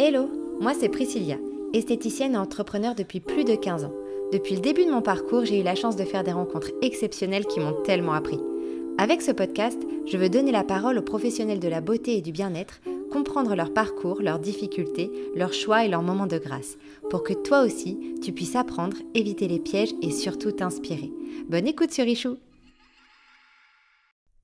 [0.00, 1.34] Hello, moi c'est Priscilla,
[1.74, 3.92] esthéticienne et entrepreneur depuis plus de 15 ans.
[4.32, 7.46] Depuis le début de mon parcours, j'ai eu la chance de faire des rencontres exceptionnelles
[7.46, 8.38] qui m'ont tellement appris.
[8.96, 9.76] Avec ce podcast,
[10.06, 12.80] je veux donner la parole aux professionnels de la beauté et du bien-être,
[13.10, 16.76] comprendre leur parcours, leurs difficultés, leurs choix et leurs moments de grâce,
[17.10, 21.10] pour que toi aussi, tu puisses apprendre, éviter les pièges et surtout t'inspirer.
[21.48, 22.36] Bonne écoute sur Richou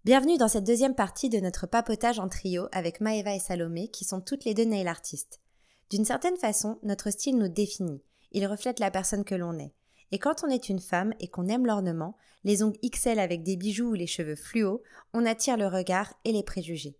[0.04, 4.04] Bienvenue dans cette deuxième partie de notre papotage en trio avec Maëva et Salomé, qui
[4.04, 5.38] sont toutes les deux nail artistes.
[5.90, 8.02] D'une certaine façon, notre style nous définit.
[8.32, 9.74] Il reflète la personne que l'on est.
[10.12, 13.56] Et quand on est une femme et qu'on aime l'ornement, les ongles XL avec des
[13.56, 16.96] bijoux ou les cheveux fluo, on attire le regard et les préjugés.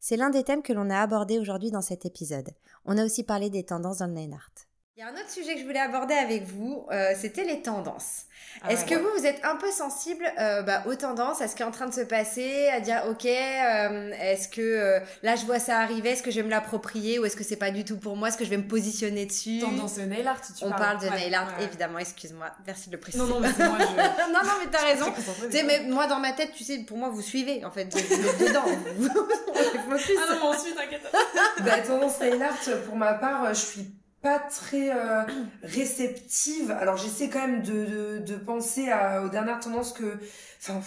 [0.00, 2.50] C'est l'un des thèmes que l'on a abordé aujourd'hui dans cet épisode.
[2.84, 4.65] On a aussi parlé des tendances dans le art.
[4.98, 7.60] Il y a un autre sujet que je voulais aborder avec vous, euh, c'était les
[7.60, 8.22] tendances.
[8.62, 11.54] Ah Est-ce que vous, vous êtes un peu sensible euh, bah, aux tendances, à ce
[11.54, 15.36] qui est en train de se passer, à dire ok, euh, est-ce que euh, là
[15.36, 17.70] je vois ça arriver, est-ce que je vais me l'approprier ou est-ce que c'est pas
[17.70, 19.58] du tout pour moi, est-ce que je vais me positionner dessus?
[19.60, 23.22] Tendance nail art, tu On parle de nail art, évidemment, excuse-moi, merci de le préciser.
[23.22, 23.84] Non, non, mais moi je...
[24.32, 25.12] non, non, mais t'as raison.
[25.12, 27.84] Tu sais, mais moi dans ma tête, tu sais, pour moi vous suivez en fait,
[27.84, 28.64] dedans.
[28.64, 31.02] ah non, mais ensuite, t'inquiète.
[31.60, 33.90] bah, tendance nail art, pour ma part, je suis
[34.26, 35.22] pas très euh,
[35.62, 36.72] réceptive.
[36.72, 40.18] Alors j'essaie quand même de, de, de penser à, aux dernières tendances que...
[40.60, 40.80] Enfin,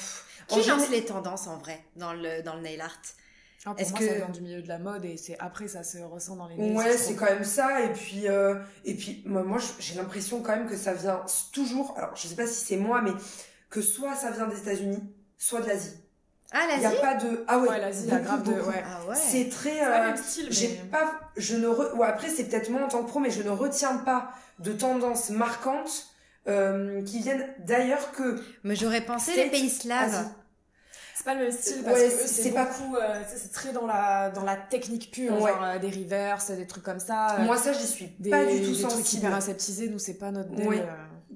[0.47, 2.99] Qui lance les tendances en vrai dans le, dans le nail art?
[3.65, 4.07] Ah, pour Est-ce moi, que...
[4.07, 6.55] ça vient du milieu de la mode et c'est après ça se ressent dans les
[6.55, 7.81] nails Ouais, c'est quand même ça.
[7.81, 11.93] Et puis, euh, et puis moi, moi j'ai l'impression quand même que ça vient toujours.
[11.97, 13.11] Alors, je sais pas si c'est moi, mais
[13.69, 15.03] que soit ça vient des États-Unis,
[15.37, 15.95] soit de l'Asie.
[16.51, 16.79] Ah, l'Asie.
[16.79, 17.45] Il y a pas de.
[17.47, 17.69] Ah ouais.
[17.69, 18.51] ouais l'Asie, la grave de.
[18.53, 18.83] Ouais.
[18.83, 19.15] Ah ouais.
[19.15, 19.85] C'est très.
[19.85, 21.19] Euh, style, J'ai pas.
[21.37, 21.67] Je ne.
[21.67, 21.97] Re...
[21.97, 24.73] Ouais, après, c'est peut-être moi en tant que pro, mais je ne retiens pas de
[24.73, 26.07] tendances marquantes
[26.47, 28.41] euh, qui viennent d'ailleurs que.
[28.63, 30.27] Mais j'aurais pensé les pays slaves.
[31.19, 33.85] C'est pas le même style parce ouais, que c'est pas beaucoup, euh, c'est très dans
[33.85, 35.51] la dans la technique pure, ouais.
[35.51, 37.39] genre euh, des rivers, des trucs comme ça.
[37.39, 39.03] Moi ça j'y suis des, pas du tout des sensible.
[39.03, 40.51] trucs hyper aseptisés, nous c'est pas notre.
[40.51, 40.79] Délai, oui.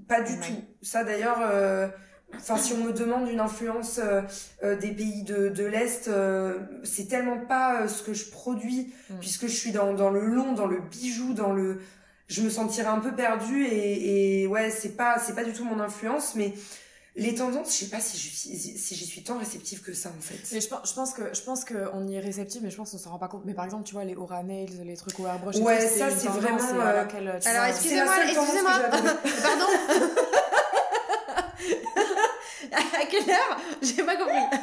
[0.08, 0.64] pas du tout.
[0.82, 1.90] Ça d'ailleurs euh,
[2.36, 4.22] Enfin, si on me demande une influence euh,
[4.64, 9.16] euh, des pays de, de l'Est, euh, c'est tellement pas ce que je produis, mm.
[9.20, 11.80] puisque je suis dans, dans le long, dans le bijou, dans le...
[12.28, 15.66] Je me sentirais un peu perdue et, et ouais, c'est pas, c'est pas du tout
[15.66, 16.54] mon influence, mais
[17.16, 20.22] les tendances, je sais pas si suis, si j'y suis tant réceptive que ça en
[20.22, 20.40] fait.
[20.52, 22.98] Mais je, je pense que je pense qu'on y est réceptif, mais je pense qu'on
[22.98, 23.44] s'en rend pas compte.
[23.46, 25.58] Mais par exemple, tu vois les aura nails, les trucs au airbrush.
[25.58, 26.58] Ouais, ça c'est vraiment.
[26.58, 26.94] Euh...
[26.94, 29.68] Laquelle, Alors excusez-moi, excusez-moi, pardon.
[33.04, 33.43] à quelle heure
[33.82, 34.60] J'ai pas compris.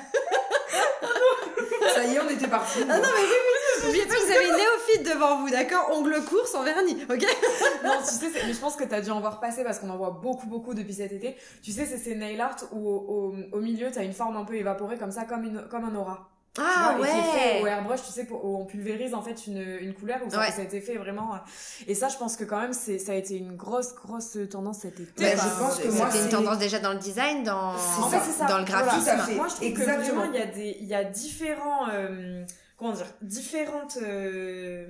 [1.94, 2.80] Ça y est, on était parti.
[2.82, 3.86] Ah non, mais oui, oui.
[3.86, 7.26] N'oubliez pas que vous avez une néophyte devant vous, d'accord Ongle court sans vernis, ok
[7.84, 9.96] Non, tu sais, mais je pense que t'as dû en voir passer parce qu'on en
[9.96, 11.36] voit beaucoup, beaucoup depuis cet été.
[11.62, 14.44] Tu sais, c'est ces nail art où au, au, au milieu, t'as une forme un
[14.44, 16.28] peu évaporée comme ça, comme, une, comme un aura.
[16.58, 17.08] Ah vois, ouais.
[17.08, 19.58] Et qui est fait au airbrush, tu sais, pour, où on pulvérise en fait une,
[19.80, 20.50] une couleur, où ça, Ouais.
[20.50, 21.34] ça a été fait vraiment.
[21.34, 21.38] euh,
[21.86, 24.78] Et ça, je pense que quand même, c'est, ça a été une grosse, grosse tendance
[24.78, 25.12] cet été.
[25.22, 28.18] Mais je pense que moi, C'était une tendance déjà dans le design, dans, En fait,
[28.26, 28.46] c'est ça.
[28.46, 28.82] dans le Voilà.
[28.86, 29.04] graphisme.
[29.04, 29.34] Tout à fait.
[29.36, 29.98] Moi, je trouve Exactement.
[30.00, 32.44] que vraiment, il y a des, il y a différents, euh,
[32.76, 34.86] comment dire, différentes euh,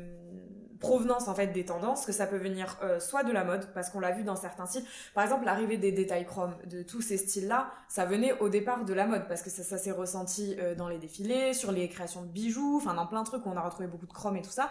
[0.81, 3.91] provenances en fait des tendances que ça peut venir euh, soit de la mode parce
[3.91, 7.19] qu'on l'a vu dans certains styles par exemple l'arrivée des détails chromes de tous ces
[7.19, 10.57] styles là ça venait au départ de la mode parce que ça, ça s'est ressenti
[10.59, 13.51] euh, dans les défilés sur les créations de bijoux enfin dans plein de trucs où
[13.51, 14.71] on a retrouvé beaucoup de chrome et tout ça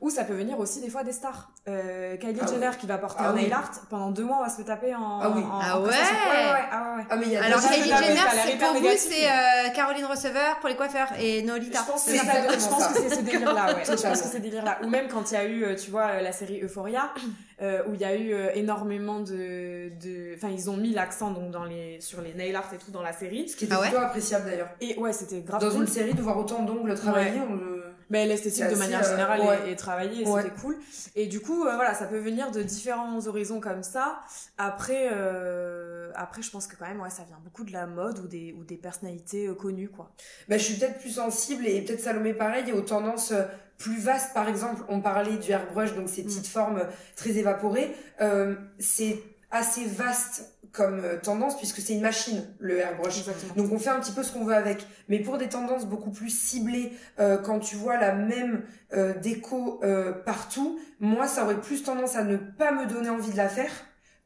[0.00, 2.76] ou ça peut venir aussi des fois des stars euh, Kylie Ah Jenner oui.
[2.80, 3.42] qui va porter Ah un oui.
[3.42, 5.42] nail art pendant deux mois on va se le taper en Ah oui.
[5.42, 5.88] en- Ah en ouais.
[5.88, 6.14] prestation.
[6.16, 7.04] ouais ouais ouais, ah ouais.
[7.10, 10.58] Ah mais il y a Alors Kylie Jenner, c'est pour vous, c'est euh, Caroline Receveur
[10.58, 11.80] pour les coiffeurs et Nolita.
[11.86, 13.72] Je pense que C'est ce délire-là, ouais.
[13.84, 14.12] Je pense Totalement.
[14.16, 14.78] que c'est ce délire-là.
[14.82, 17.12] Ou même quand il y a eu, euh, tu vois, euh, la série Euphoria,
[17.62, 21.50] euh, où il y a eu énormément de, de, enfin, ils ont mis l'accent donc
[21.50, 23.48] dans les, sur les nail art et tout dans la série.
[23.48, 24.70] Ce qui était Ah ouais plutôt appréciable d'ailleurs.
[24.80, 25.82] Et ouais, c'était grave Dans cool.
[25.82, 27.82] une série, de voir autant d'ongles travaillés, on le...
[28.10, 29.58] Mais l'esthétique de manière euh, générale ouais.
[29.66, 30.42] est, est travaillée, et Ouais.
[30.42, 30.76] c'était cool.
[31.16, 34.18] Et du coup, euh, voilà, ça peut venir de différents horizons comme ça.
[34.58, 35.83] Après, euh,
[36.14, 38.52] après, je pense que quand même, ouais, ça vient beaucoup de la mode ou des,
[38.58, 40.12] ou des personnalités euh, connues, quoi.
[40.48, 43.42] Bah, je suis peut-être plus sensible et peut-être Salomé pareil, aux tendances euh,
[43.78, 44.32] plus vastes.
[44.34, 46.26] Par exemple, on parlait du airbrush, donc ces Mm.
[46.26, 46.84] petites formes euh,
[47.16, 47.94] très évaporées.
[48.20, 49.18] Euh, c'est
[49.50, 53.18] assez vaste comme tendance puisque c'est une machine, le airbrush.
[53.18, 53.54] Exactement.
[53.54, 54.84] Donc on fait un petit peu ce qu'on veut avec.
[55.08, 59.78] Mais pour des tendances beaucoup plus ciblées, euh, quand tu vois la même euh, déco
[59.84, 63.48] euh, partout, moi ça aurait plus tendance à ne pas me donner envie de la
[63.48, 63.70] faire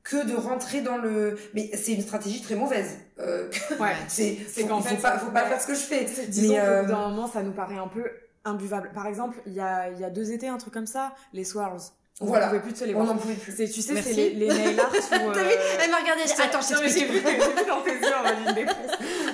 [0.08, 1.38] que de rentrer dans le...
[1.54, 2.98] Mais c'est une stratégie très mauvaise.
[3.18, 3.94] Euh, Ouais.
[4.08, 5.48] c'est C'est qu'en faut fait, pas, faut pas ouais.
[5.48, 6.04] faire ce que je fais.
[6.28, 8.04] Disons Mais, euh, d'un moment, ça nous paraît un peu
[8.44, 8.90] imbuvable.
[8.94, 11.44] Par exemple, il y a, il y a deux étés, un truc comme ça, les
[11.44, 11.80] Swirls.
[12.20, 12.48] On Voilà.
[12.48, 13.14] pouvait plus de se les On voir.
[13.14, 13.54] n'en pouvait plus.
[13.56, 14.08] C'est, tu sais, Merci.
[14.12, 14.98] c'est les, les nail art où,
[15.32, 16.22] T'as vu euh, Elle m'a regardé.
[16.22, 17.12] Attends, je non, mais j'ai t'explique.
[17.12, 18.90] vu, que- j'ai vu dans tes yeux en une dépresse.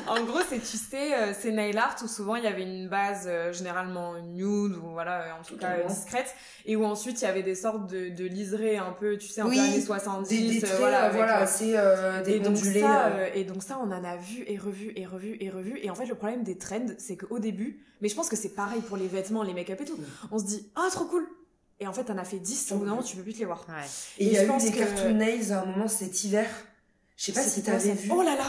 [0.07, 2.89] En gros, c'est, tu sais, euh, c'est nail art où souvent il y avait une
[2.91, 6.35] base euh, généralement nude ou voilà, euh, en tout cas euh, discrète,
[6.67, 9.41] et où ensuite il y avait des sortes de, de liserés un peu, tu sais,
[9.41, 12.23] un Oui, peu années Des, 70, des euh, traits, voilà, euh, avec, voilà, c'est euh,
[12.23, 15.39] des et donc, ça, et donc ça, on en a vu et revu et revu
[15.41, 15.79] et revu.
[15.83, 18.55] Et en fait, le problème des trends, c'est qu'au début, mais je pense que c'est
[18.55, 20.05] pareil pour les vêtements, les make-up et tout, Mm.
[20.33, 21.27] on se dit, ah, trop cool.
[21.81, 23.39] Et en fait, t'en as fait 10, au bout d'un moment, tu peux plus te
[23.41, 23.65] les voir.
[23.69, 23.75] Ouais.
[24.19, 26.23] Et il y a je eu pense des que- cartoon nails à un moment cet
[26.25, 26.47] hiver.
[27.17, 28.11] Je sais pas si t'avais vu.
[28.13, 28.45] Oh là là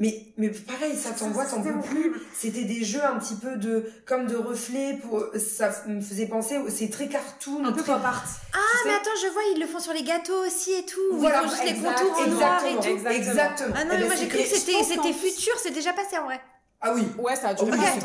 [0.00, 2.14] Mais, mais pareil, ça t'envoie, t'en peux plus.
[2.36, 6.56] C'était des jeux un petit peu de, comme de reflets pour, ça me faisait penser,
[6.58, 7.64] au- c'est très cartoon.
[7.64, 8.24] Un peu très- pop art.
[8.54, 11.00] Ah, mais attends, je vois, ils le font sur les gâteaux aussi et tout.
[11.14, 12.88] Voilà, ils font juste les exact- contours en noir et tout.
[12.88, 13.10] Exactement.
[13.10, 13.74] exactement.
[13.76, 16.40] Ah non, mais moi j'ai cru que c'était- futur, c'est déjà passé en vrai.
[16.80, 17.02] Ah oui.
[17.18, 18.00] Ouais, ça a Oh duré longtemps,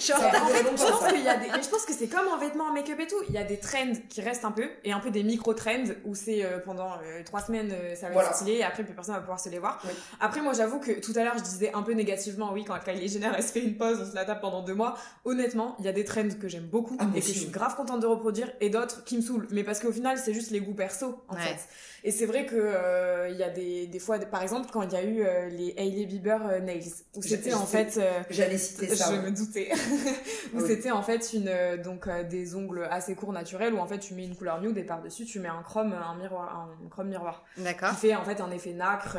[0.00, 1.12] Ça a En fait, je longtemps, pense ça.
[1.12, 3.06] qu'il y a des, mais je pense que c'est comme en vêtements, en make-up et
[3.06, 3.14] tout.
[3.28, 6.16] Il y a des trends qui restent un peu, et un peu des micro-trends où
[6.16, 8.30] c'est euh, pendant euh, trois semaines, euh, ça va Voilà.
[8.30, 9.80] être stylé, et après plus personne va pouvoir se les voir.
[9.84, 9.90] Oui.
[10.20, 13.06] Après, moi, j'avoue que tout à l'heure, je disais un peu négativement, oui, quand Kylie
[13.08, 14.96] Jenner, elle se fait une pause, on se la tape pendant deux mois.
[15.24, 17.76] Honnêtement, il y a des trends que j'aime beaucoup, Ah, et que je suis grave
[17.76, 19.46] contente de reproduire, et d'autres qui me saoulent.
[19.52, 21.40] Mais parce qu'au final, c'est juste les goûts perso, en Ouais.
[21.42, 21.58] fait.
[22.04, 24.92] Et c'est vrai que euh, il y a des, des fois, par exemple, quand il
[24.92, 27.98] y a eu euh, les Hailey Bieber euh, Nails, où Je- c'était je en fait...
[28.08, 29.10] euh, J'allais citer ça.
[29.12, 29.22] je ouais.
[29.22, 29.70] me doutais.
[30.54, 30.64] où Oui.
[30.66, 33.98] c'était en fait une euh, donc euh, des ongles assez courts naturels où en fait
[33.98, 36.88] tu mets une couleur nude et par dessus tu mets un chrome un miroir un
[36.88, 37.90] chrome miroir D'accord.
[37.90, 39.18] qui fait en fait un effet nacre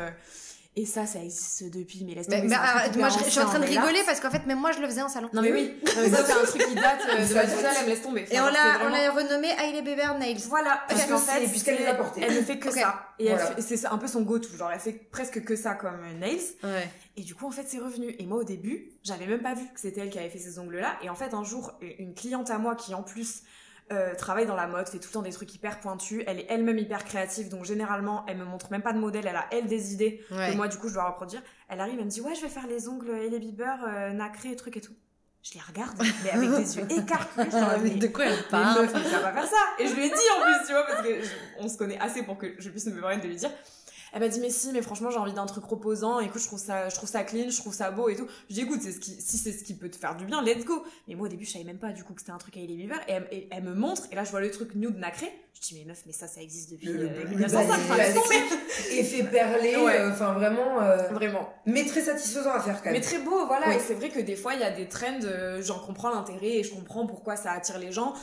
[0.76, 3.24] et ça ça existe depuis mais laisse Mais, tomber, mais, c'est un ah, moi je,
[3.24, 5.02] je suis en train de là- rigoler parce qu'en fait même moi je le faisais
[5.02, 5.28] en salon.
[5.32, 7.50] non mais oui non, mais ça c'est un truc qui date euh, de la date.
[7.50, 10.38] Jérusalem laisse tomber Et on l'a c'est on vraiment- l'a renommé Hailey Bieber Nails.
[10.48, 12.20] voilà parce qu'en fait puisqu'elle les a portés.
[12.24, 13.56] elle ne fait que ça et Voilà.
[13.60, 16.88] c'est un peu son go-to genre elle fait presque que ça comme euh, nails Ouais.
[17.16, 18.14] Et du coup, en fait, c'est revenu.
[18.18, 20.58] Et moi, au début, j'avais même pas vu que c'était elle qui avait fait ces
[20.58, 20.96] ongles-là.
[21.02, 23.42] Et en fait, un jour, une cliente à moi qui, en plus,
[23.92, 26.22] euh, travaille dans la mode, fait tout le temps des trucs hyper pointus.
[26.26, 29.26] Elle est elle-même hyper créative, donc généralement, elle me montre même pas de modèle.
[29.26, 30.50] Elle a elle des idées Ouais.
[30.52, 31.42] que moi, du coup, je dois reproduire.
[31.68, 34.10] Elle arrive, elle me dit ouais, je vais faire les ongles et les Bieber euh,
[34.12, 34.94] nacrés, trucs et tout.
[35.42, 37.26] Je les regarde, mais avec des yeux mode,
[37.82, 39.56] mais- de quoi elle parle meuf, mais ça va faire ça.
[39.78, 41.98] Et je lui ai dit en plus, tu vois, parce que je- on se connaît
[41.98, 43.50] assez pour que je puisse me permettre de lui dire.
[44.12, 46.58] Elle m'a dit mais si mais franchement j'ai envie d'un truc reposant écoute je trouve
[46.58, 48.92] ça je trouve ça clean je trouve ça beau et tout je dis écoute c'est
[48.92, 51.26] ce qui si c'est ce qui peut te faire du bien let's go mais moi
[51.26, 53.12] au début je savais même pas du coup que c'était un truc à Bieber et
[53.12, 55.74] elle, et elle me montre et là je vois le truc nude nacré je dis
[55.78, 58.36] mais meuf mais ça ça existe depuis Le- euh, le- 1905 le- enfin, laisse tomber.
[58.92, 59.98] Effet perlé, Ouais.
[60.00, 63.02] euh, enfin vraiment, euh, vraiment mais très satisfaisant à faire quand mais même.
[63.02, 63.74] très beau, voilà.
[63.74, 66.46] Et c'est vrai que des fois, il y a des trends, euh, j'en comprends l'intérêt
[66.58, 68.14] et je comprends pourquoi ça attire les gens.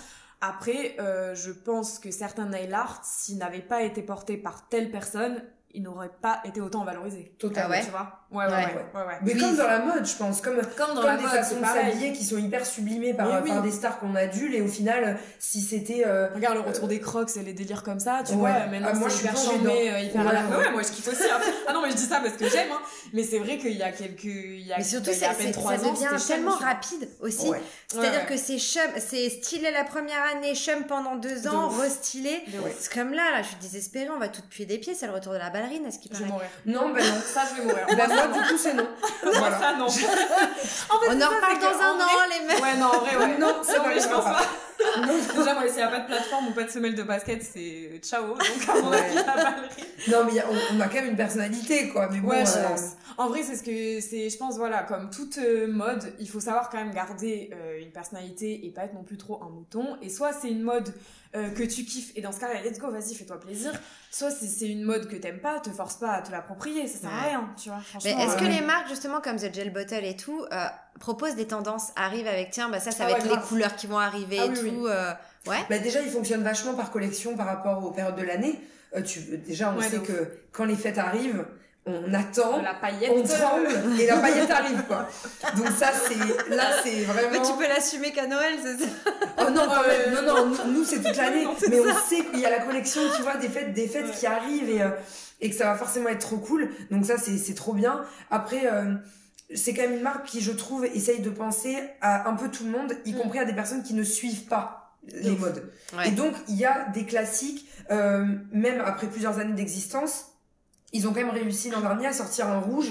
[0.41, 4.89] Après, euh, je pense que certains nail art, s'ils n'avaient pas été portés par telle
[4.91, 5.41] personne,
[5.71, 7.35] ils n'auraient pas été autant valorisés.
[7.39, 7.69] Totalement.
[7.73, 8.55] Ah ouais Tu vois ouais, ouais, Ouais.
[8.55, 8.65] ouais,
[9.01, 9.13] ouais, ouais.
[9.21, 9.39] Mais Oui.
[9.39, 11.65] comme dans la mode, je pense, comme, Comme dans comme la des mode, façons de
[11.65, 13.49] s'habiller qui sont hyper sublimées par, Mais oui.
[13.49, 16.99] par des stars qu'on adule et au final, si c'était euh, Regarde le retour des
[16.99, 18.37] crocs et les délires comme ça, tu Ouais.
[18.37, 18.65] vois.
[18.67, 19.95] Maintenant, Ah, moi, c'est je suis hyper plongée chambé, dedans.
[19.95, 20.71] euh, hyper Ouais, à la- ouais.
[20.71, 21.23] Moi je kiffe aussi.
[21.23, 21.39] hein.
[21.67, 22.81] Ah non, mais je dis ça parce que j'aime, hein.
[23.13, 25.31] Mais c'est vrai qu'il y a quelques, il y a, Mais surtout, il y a
[25.31, 27.47] à peine trois ça ans, devient c'était tellement rapide aussi.
[27.87, 32.43] C'est-à-dire que c'est chum, c'est stylé la première année, chum pendant deux De ans, restylé.
[32.79, 35.13] C'est comme là, là, je suis désespérée, on va tout puer des pieds, c'est le
[35.13, 36.25] retour de la ballerine, à ce qui paraît.
[36.25, 36.47] mourir.
[36.65, 37.21] non, ben non.
[37.33, 37.85] Ça, je vais mourir.
[38.27, 38.87] Du coup, c'est non.
[39.23, 39.59] Voilà.
[39.59, 39.85] Ça, non.
[39.87, 42.61] en fait, On c'est en reparle c'est dans un an, vrai- les mecs.
[42.63, 43.37] Ouais, non, en vrai, ouais.
[43.37, 44.31] Non, ça Non, mais je pense pas.
[44.33, 45.37] pas.
[45.37, 47.99] Déjà, moi, s'il n'y a pas de plateforme ou pas de semelle de basket, c'est
[48.01, 48.27] ciao.
[48.27, 48.97] Donc, à mon Ouais.
[48.97, 50.11] avis.
[50.11, 52.07] Non, mais y a- on, on a quand même une personnalité, quoi.
[52.11, 52.81] Mais bon, Ouais, je euh, pense.
[53.17, 54.29] En vrai, c'est ce que c'est.
[54.29, 57.91] Je pense, voilà, comme toute euh, mode, il faut savoir quand même garder euh, une
[57.91, 59.97] personnalité et pas être non plus trop un mouton.
[60.03, 60.93] Et soit c'est une mode
[61.35, 63.71] euh, que tu kiffes et dans ce cas-là, let's go, vas-y, fais-toi plaisir.
[64.11, 66.99] Soit si c'est une mode que t'aimes pas, te force pas à te l'approprier, ça
[66.99, 67.27] sert à Ouais.
[67.29, 67.79] rien, tu vois.
[68.03, 70.65] Mais est-ce que euh, les marques, justement, comme The Gel Bottle et tout, euh,
[70.99, 73.75] proposent des tendances, arrivent avec, tiens, bah ça, ça Ah va ouais, être les couleurs
[73.75, 74.83] qui vont arriver Ah et oui, tout.
[74.83, 74.89] oui.
[74.91, 75.11] euh,
[75.47, 75.57] ouais.
[75.69, 78.59] Bah déjà, il fonctionne vachement par collection par rapport aux périodes de l'année.
[78.95, 81.45] Euh, tu, déjà, on Ouais, sait que quand les fêtes arrivent,
[81.87, 83.11] on attend, la paillette.
[83.15, 83.67] on tremble
[83.99, 85.07] et la paillette arrive, quoi.
[85.55, 87.29] Donc ça, c'est là, c'est vraiment.
[87.31, 88.89] Mais tu peux l'assumer qu'à Noël, c'est ça
[89.39, 90.25] Oh non, quand Ouais, même.
[90.25, 91.47] non, non, nous, nous, c'est toute l'année.
[91.69, 94.11] Mais on sait qu'il y a la collection, tu vois, des fêtes, des fêtes Ouais.
[94.11, 94.89] qui arrivent et, euh,
[95.41, 96.69] et que ça va forcément être trop cool.
[96.91, 98.01] Donc ça, c'est, c'est trop bien.
[98.31, 98.95] Après, euh,
[99.55, 102.65] c'est quand même une marque qui, je trouve, essaye de penser à un peu tout
[102.65, 103.17] le monde, y Mm.
[103.17, 105.71] compris à des personnes qui ne suivent pas les modes.
[105.95, 106.09] Ouais.
[106.09, 110.25] Et donc, il y a des classiques, euh, même après plusieurs années d'existence,
[110.93, 112.89] ils ont quand même réussi l'an dernier à sortir un rouge,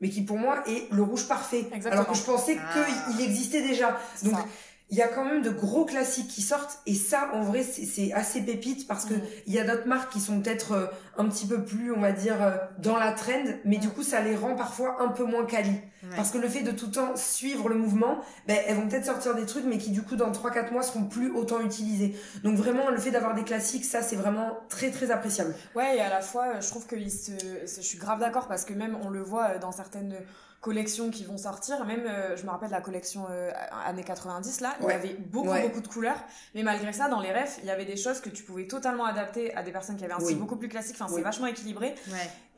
[0.00, 1.60] mais qui pour moi est le rouge parfait.
[1.72, 1.92] Exactement.
[1.92, 2.86] Alors que je pensais Ah.
[3.12, 3.98] qu'il existait déjà.
[4.22, 4.44] Donc, ça.
[4.90, 8.12] Il y a quand même de gros classiques qui sortent et ça en vrai c'est
[8.12, 9.14] assez pépite parce que
[9.46, 12.12] il y a d'autres marques qui sont peut-être euh, un petit peu plus on va
[12.12, 15.46] dire euh, dans la trend mais du coup ça les rend parfois un peu moins
[15.46, 15.80] quali.
[16.16, 19.04] Parce que le fait de tout le temps suivre le mouvement ben elles vont peut-être
[19.04, 22.16] sortir des trucs mais qui du coup dans 3 4 mois seront plus autant utilisés.
[22.42, 25.54] Donc vraiment le fait d'avoir des classiques ça c'est vraiment très très appréciable.
[25.76, 27.32] Ouais et à la fois je trouve que se...
[27.62, 30.16] je suis grave d'accord parce que même on le voit dans certaines
[30.60, 31.84] collections qui vont sortir.
[31.86, 33.50] Même, euh, je me rappelle la collection euh,
[33.86, 36.22] années 90, là, il y avait beaucoup, beaucoup de couleurs.
[36.54, 39.06] Mais malgré ça, dans les refs, il y avait des choses que tu pouvais totalement
[39.06, 40.96] adapter à des personnes qui avaient un style beaucoup plus classique.
[41.00, 41.94] Enfin, c'est vachement équilibré.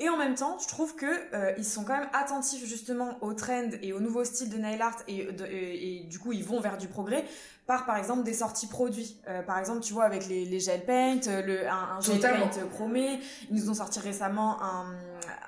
[0.01, 3.35] Et en même temps, je trouve que euh, ils sont quand même attentifs justement aux
[3.35, 6.77] trends et aux nouveaux styles de nail art et, et, du coup, ils vont vers
[6.77, 7.25] du progrès
[7.73, 9.17] par par exemple des sorties produits.
[9.47, 13.57] par exemple, tu vois avec les, les gel paint, le un, gel paint chromé, ils
[13.57, 14.87] nous ont sorti récemment un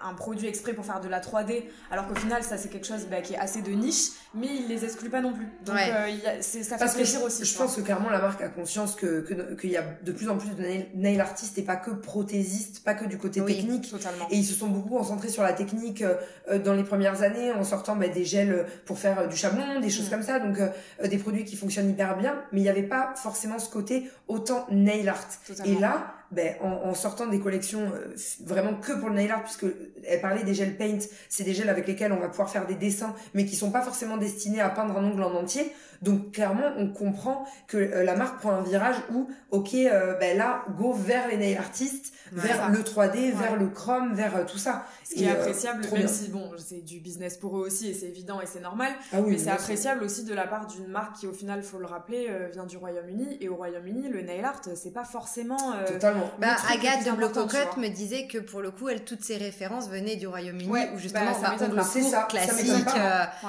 [0.05, 3.07] un produit exprès pour faire de la 3D, alors qu'au final, ça c'est quelque chose
[3.11, 5.49] bah, qui est assez de niche, mais ils les excluent pas non plus.
[5.65, 7.45] Donc euh, ça fait plaisir aussi.
[7.45, 10.37] Je, pense que clairement la marque a conscience que qu'il y a de plus en
[10.37, 10.63] plus de
[10.95, 13.91] nail, artistes et pas que prothésistes, pas que du côté technique.
[13.91, 14.27] Totalement.
[14.31, 16.17] Et ils se sont beaucoup concentrés sur la technique euh,
[16.51, 19.91] euh, dans les premières années en sortant bah, des gels pour faire du chablon, des
[19.91, 20.11] choses mm.
[20.11, 20.59] comme ça, donc
[21.03, 24.67] des produits qui fonctionnent hyper bien, mais il n'y avait pas forcément ce côté autant
[24.71, 25.27] nail art.
[25.65, 28.15] Et là, ben, en, en, sortant des collections euh,
[28.45, 29.67] vraiment que pour le nail art, puisque
[30.07, 30.99] elle parlait des gels paint,
[31.29, 33.83] c'est des gels avec lesquels on va pouvoir faire des dessins, mais qui sont pas
[33.83, 35.73] forcément destinés à peindre un ongle en entier.
[36.03, 40.37] Donc clairement, on comprend que euh, la marque prend un virage où, ok, euh, ben
[40.37, 44.85] là, go vers les nail artistes, vers le 3D, vers le chrome, vers tout ça.
[45.05, 48.07] Ce qui est appréciable, même si bon, c'est du business pour eux aussi et c'est
[48.07, 51.27] évident et c'est normal, ah mais c'est appréciable aussi de la part d'une marque qui
[51.27, 54.93] au final, faut le rappeler, vient du Royaume-Uni et au Royaume-Uni, le nail art, c'est
[54.93, 55.75] pas forcément.
[55.87, 56.24] Totalement.
[56.39, 60.17] Bah, Agathe de Blococotte me disait que pour le coup, elle toutes ses références venaient
[60.17, 62.89] du Royaume-Uni où justement bah, ça, ça, ça, ça classique.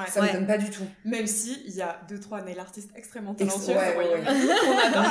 [0.08, 0.86] Ça m'étonne pas du tout.
[1.04, 4.24] Même si il y a deux trois nail artistes extrêmement talentueux ouais, ouais,
[4.68, 5.04] on adore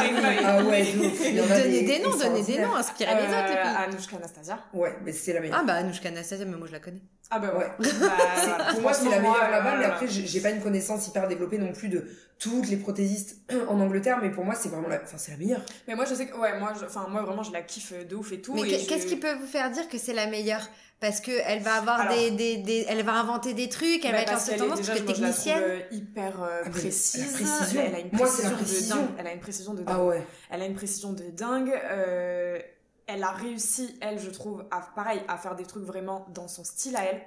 [0.45, 3.57] Ah ouais, donnez des, noms, donnez des noms, inspirez les autres.
[3.57, 4.59] Euh, Anouchka Anastasia.
[4.73, 5.59] Ouais, mais c'est la meilleure.
[5.61, 7.01] Ah bah Anouchka Anastasia, mais moi je la connais.
[7.31, 7.67] Ah bah ouais.
[8.01, 11.59] Bah, pour moi c'est la meilleure là-bas, mais après j'ai pas une connaissance hyper développée
[11.59, 12.07] non plus de
[12.39, 15.63] toutes les prothésistes en Angleterre, mais pour moi c'est vraiment la, enfin c'est la meilleure.
[15.89, 18.33] Mais moi je sais que ouais, moi, enfin moi vraiment je la kiffe de ouf
[18.33, 18.53] et tout.
[18.55, 20.69] Mais qu'est-ce qui peut vous faire dire que c'est la meilleure?
[21.01, 24.19] Parce que elle va avoir des, des, des, elle va inventer des trucs, elle bah
[24.19, 25.63] va être en tendance parce que technicienne.
[25.63, 27.33] Je la trouve hyper euh, ah, précise.
[27.33, 27.83] précision.
[27.85, 29.09] Elle a une précision, de dingue.
[29.19, 29.97] Elle a une précision de dingue.
[29.99, 30.27] Ah ouais.
[30.51, 31.73] Elle a une précision de dingue.
[31.91, 32.59] Euh,
[33.07, 36.65] elle a réussi, elle, je trouve, à pareil, à faire des trucs vraiment dans son
[36.65, 37.21] style à elle,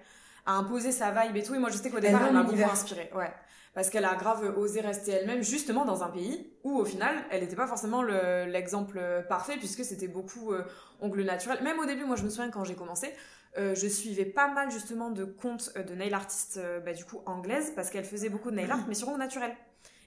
[0.48, 1.54] à imposer sa vibe et tout.
[1.54, 3.12] Et moi, je sais qu'au départ, elle m'a beaucoup inspirée.
[3.16, 3.32] Ouais
[3.78, 7.42] parce qu'elle a grave osé rester elle-même justement dans un pays où au final elle
[7.42, 10.64] n'était pas forcément l'exemple parfait puisque c'était beaucoup euh,
[11.00, 13.14] ongles naturels même au début moi je me souviens quand j'ai commencé
[13.60, 17.22] euh, je suivais pas mal justement de comptes euh, de nail artistes bah, du coup
[17.28, 19.56] anglaises parce qu'elle faisait beaucoup de nail art mais sur ongles naturel.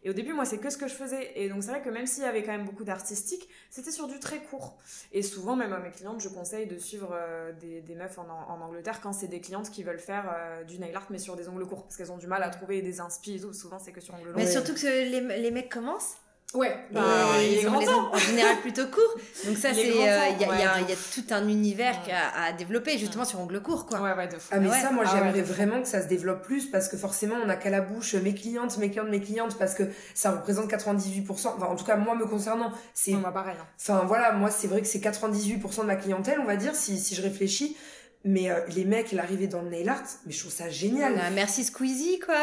[0.03, 1.33] Et au début, moi, c'est que ce que je faisais.
[1.37, 4.09] Et donc, c'est vrai que même s'il y avait quand même beaucoup d'artistique, c'était sur
[4.09, 4.79] du très court.
[5.13, 7.15] Et souvent, même à mes clientes, je conseille de suivre
[7.61, 10.35] des, des, meufs en, en, Angleterre quand c'est des clientes qui veulent faire
[10.67, 11.83] du nail art, mais sur des ongles courts.
[11.85, 13.53] Parce qu'elles ont du mal à trouver des inspi et tout.
[13.53, 14.37] Souvent, c'est que sur ongles longs.
[14.37, 16.17] Mais surtout que les, les mecs commencent
[16.53, 17.01] Ouais, bah,
[17.41, 19.15] ils ont les en général plutôt courts.
[19.47, 22.47] Donc ça, c'est, il euh, y, a, y, a, y, a, tout un univers à,
[22.47, 24.01] à, développer justement sur ongles courts, quoi.
[24.01, 24.49] Ouais, ouais, de fou.
[24.51, 27.37] Ah, mais ça, moi, ah j'aimerais vraiment que ça se développe plus parce que forcément,
[27.45, 30.69] on a qu'à la bouche mes clientes, mes clientes, mes clientes parce que ça représente
[30.69, 31.31] 98%.
[31.31, 33.13] Enfin, en tout cas, moi, me concernant, c'est.
[33.13, 33.55] Bah, pareil.
[33.61, 33.67] Hein.
[33.81, 36.99] Enfin, voilà, moi, c'est vrai que c'est 98% de ma clientèle, on va dire, si,
[36.99, 37.77] si je réfléchis.
[38.23, 41.15] Mais euh, les mecs, l'arrivée dans le nail art, mais je trouve ça génial.
[41.15, 42.35] Bah, merci Squeezie, quoi.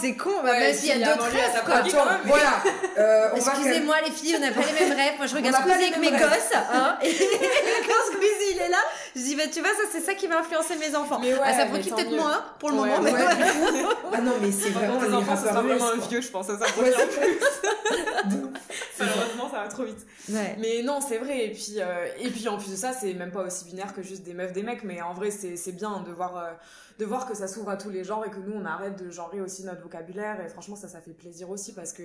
[0.00, 0.30] c'est con.
[0.42, 1.74] Bah, même s'il y a d'autres rêves, quoi.
[1.76, 2.62] Attends, voilà.
[2.96, 5.14] Euh, Excusez-moi, les filles, on n'a pas les mêmes rêves.
[5.18, 6.54] Moi, je regarde Squeezie avec mes gosses.
[6.54, 7.10] Hein, et
[7.88, 8.78] quand Squeezie, il est là,
[9.16, 11.18] je dis, bah, tu vois, ça, c'est ça qui va influencer mes enfants.
[11.20, 13.00] Mais ouais, ah, ça profite peut-être moins, pour le moment.
[13.00, 13.12] Mais
[14.12, 16.46] ah non, mais c'est vraiment les enfants, ça sera vraiment un vieux, je pense.
[16.46, 16.66] Ça, ça
[18.98, 20.06] Malheureusement, ça va trop vite.
[20.28, 21.46] Mais non, c'est vrai.
[21.46, 24.02] Et puis, euh, et puis, en plus de ça, c'est même pas aussi binaire que
[24.02, 24.84] juste des meufs, des mecs.
[24.84, 26.52] Mais en vrai, c'est bien de voir, euh,
[26.98, 29.10] de voir que ça s'ouvre à tous les genres et que nous, on arrête de
[29.10, 30.40] genrer aussi notre vocabulaire.
[30.40, 32.02] Et franchement, ça, ça fait plaisir aussi parce que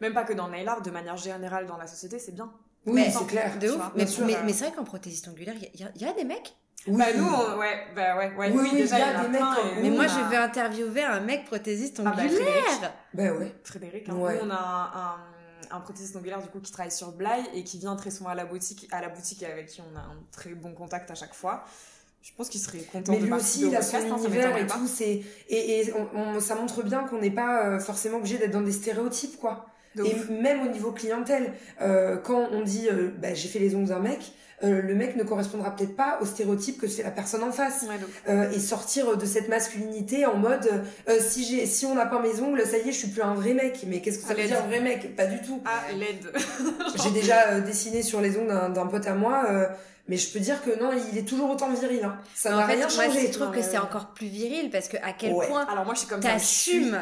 [0.00, 2.52] même pas que dans nail art, de manière générale dans la société, c'est bien.
[2.86, 3.58] Oui, c'est clair.
[3.58, 3.82] De ouf.
[3.94, 4.06] Mais,
[4.44, 6.56] mais, c'est vrai qu'en prothésiste angulaire, il y, a des mecs
[6.88, 6.96] oui.
[6.96, 8.50] Bah nous, ouais, bah ouais, ouais.
[8.50, 9.42] Oui, déjà, il y, a des mecs.
[9.82, 12.28] Mais moi, je vais interviewer un mec prothésiste angulaire.
[12.50, 13.54] Ah bah, bah ouais.
[13.62, 14.14] Frédéric, hein.
[14.14, 15.32] nous, on a un
[15.72, 18.34] un prothésiste angulaire du coup qui travaille sur Blaye et qui vient très souvent à
[18.34, 21.14] la boutique, à la boutique et avec qui on a un très bon contact à
[21.14, 21.64] chaque fois.
[22.22, 24.66] Je pense qu'il serait content mais de lui aussi, il a son hein, univers et
[24.66, 24.86] tout.
[24.86, 28.60] C'est et, et on, ça montre bien qu'on n'est pas euh, forcément obligé d'être dans
[28.60, 29.66] des stéréotypes, quoi.
[29.98, 31.52] Et même au niveau clientèle,
[31.82, 34.32] euh, quand on dit euh, bah, j'ai fait les ongles d'un mec,
[34.64, 37.84] euh, le mec ne correspondra peut-être pas au stéréotype que c'est la personne en face.
[38.28, 42.22] euh, et sortir de cette masculinité en mode euh, si j'ai si on n'a pas
[42.22, 43.84] mes ongles, ça y est, je suis plus un vrai mec.
[43.88, 45.16] Mais qu'est-ce que ça veut dire un vrai mec?
[45.16, 45.60] Pas du tout.
[45.64, 46.32] Ah, l'aide.
[47.02, 49.44] j'ai déjà dessiné sur les ongles d'un pote à moi.
[50.08, 52.02] Mais je peux dire que non, il est toujours autant viril.
[52.02, 52.18] Hein.
[52.34, 53.28] Ça n'a rien changé.
[53.28, 56.00] je trouve que c'est encore plus viril parce que à quel point Alors moi, je
[56.00, 57.00] suis comme t'assumes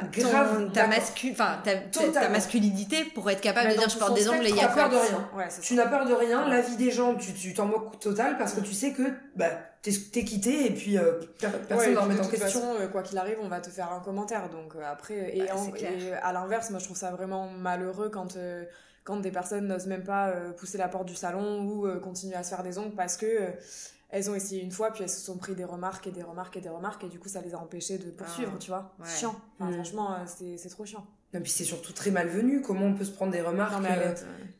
[0.74, 1.30] ta, mascu...
[1.32, 4.56] enfin, ta, ta, masculinité pour être capable de dire je porte des ongles et il
[4.56, 5.28] y a peur de rien.
[5.34, 6.46] Ouais, tu n'as peur de rien.
[6.46, 9.02] La vie des gens, tu t'en moques total parce que tu sais que
[9.34, 9.48] bah,
[9.80, 11.20] t'es es quitté et puis euh,
[11.68, 12.60] personne ne remet en question.
[12.60, 14.50] Façon, euh, quoi qu'il arrive, on va te faire un commentaire.
[14.50, 18.36] Donc euh, après, et, et, à l'inverse, moi je trouve ça vraiment malheureux quand
[19.04, 22.34] quand des personnes n'osent même pas euh, pousser la porte du salon ou euh, continuer
[22.34, 23.50] à se faire des ongles parce que euh,
[24.10, 26.56] elles ont essayé une fois puis elles se sont pris des remarques et des remarques
[26.56, 28.94] et des remarques et du coup ça les a empêchées de poursuivre, ah, tu vois.
[29.04, 29.34] Chiant.
[29.58, 29.72] Mm.
[29.72, 31.06] Franchement, c'est trop chiant.
[31.32, 32.60] Et puis c'est surtout très malvenu.
[32.60, 33.82] Comment on peut se prendre des remarques,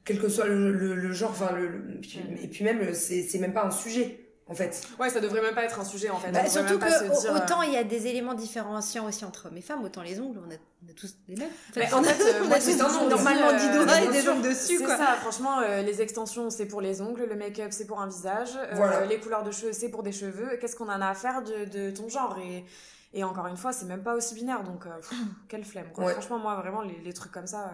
[0.05, 2.01] quel que soit le, le, genre, enfin, le,
[2.41, 4.83] et puis même, c'est même pas un sujet en fait.
[4.99, 6.33] Ouais, ça devrait même pas être un sujet en fait.
[6.33, 9.85] Bah, surtout que autant il y a des éléments différenciants aussi entre hommes et femmes,
[9.85, 11.49] autant les ongles, on a, on a tous des mêmes.
[11.93, 14.79] En fait, euh, moi c'est normalement dix doigts et des ongles dessus.
[14.79, 18.09] C'est ça, franchement, euh, les extensions c'est pour les ongles, le make-up c'est pour un
[18.09, 20.59] visage, euh, les couleurs de cheveux c'est pour des cheveux.
[20.61, 22.37] Qu'est-ce qu'on en a à faire de, de ton genre?
[22.45, 22.65] Et
[23.13, 24.91] et encore une fois, c'est même pas aussi binaire, donc euh,
[25.49, 25.89] quelle flemme.
[25.93, 26.13] Quoi.
[26.13, 27.63] Franchement, moi, vraiment, les, les trucs comme ça.
[27.65, 27.71] Euh,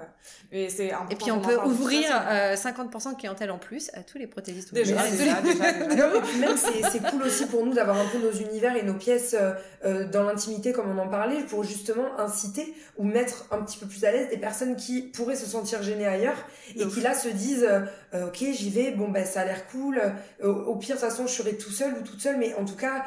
[0.51, 4.27] et, c'est et puis, on peut ouvrir 50% de clientèle en plus à tous les
[4.27, 4.73] prothésistes.
[4.73, 8.33] Déjà, déjà, déjà, Et puis même, c'est cool aussi pour nous d'avoir un peu nos
[8.33, 9.37] univers et nos pièces
[9.85, 13.87] euh, dans l'intimité, comme on en parlait, pour justement inciter ou mettre un petit peu
[13.87, 17.29] plus à l'aise des personnes qui pourraient se sentir gênées ailleurs et qui là se
[17.29, 17.69] disent
[18.15, 20.01] Ok, j'y vais, bon, ben ça a l'air cool.
[20.43, 22.77] au pire, de toute façon, je serai tout seul ou toute seule, mais en tout
[22.77, 23.05] cas,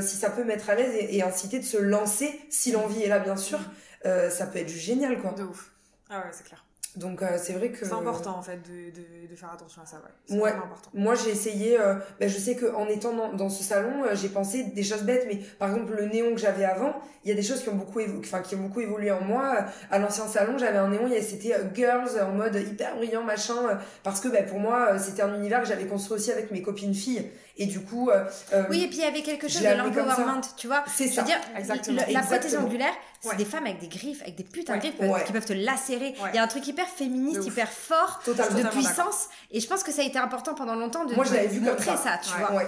[0.00, 3.18] si ça peut mettre à l'aise et, et inciter se lancer, si l'envie est là
[3.18, 3.58] bien sûr,
[4.06, 5.32] euh, ça peut être génial quoi.
[5.32, 5.70] De ouf.
[6.10, 6.64] Ah ouais, c'est clair.
[6.94, 9.86] Donc euh, c'est vrai que c'est important en fait de, de, de, faire attention à
[9.86, 10.02] ça.
[10.28, 10.40] Ouais.
[10.40, 10.50] ouais.
[10.50, 10.90] Important.
[10.92, 11.80] Moi j'ai essayé.
[11.80, 15.04] Euh, ben, je sais que en étant dans, dans ce salon, j'ai pensé des choses
[15.04, 17.70] bêtes, mais par exemple le néon que j'avais avant, il y a des choses qui
[17.70, 19.64] ont beaucoup, enfin qui ont beaucoup évolué en moi.
[19.90, 24.28] À l'ancien salon, j'avais un néon, c'était girls en mode hyper brillant machin, parce que
[24.28, 27.30] ben, pour moi c'était un univers que j'avais construit aussi avec mes copines filles.
[27.56, 28.10] Et du coup.
[28.10, 30.84] Euh, euh, oui, et puis il y avait quelque chose de l'empowerment, tu vois.
[30.86, 31.22] C'est ça.
[31.22, 32.02] dire, Exactement.
[32.08, 35.32] la prothèse angulaire, c'est des femmes avec des griffes, avec des putains de griffes qui
[35.32, 36.14] peuvent te lacérer.
[36.32, 39.28] Il y a un truc hyper féministe, hyper fort, de puissance.
[39.50, 41.84] Et je pense que ça a été important pendant longtemps de, Moi, je vu montrer
[41.84, 41.96] ça.
[41.96, 42.62] ça, tu vois.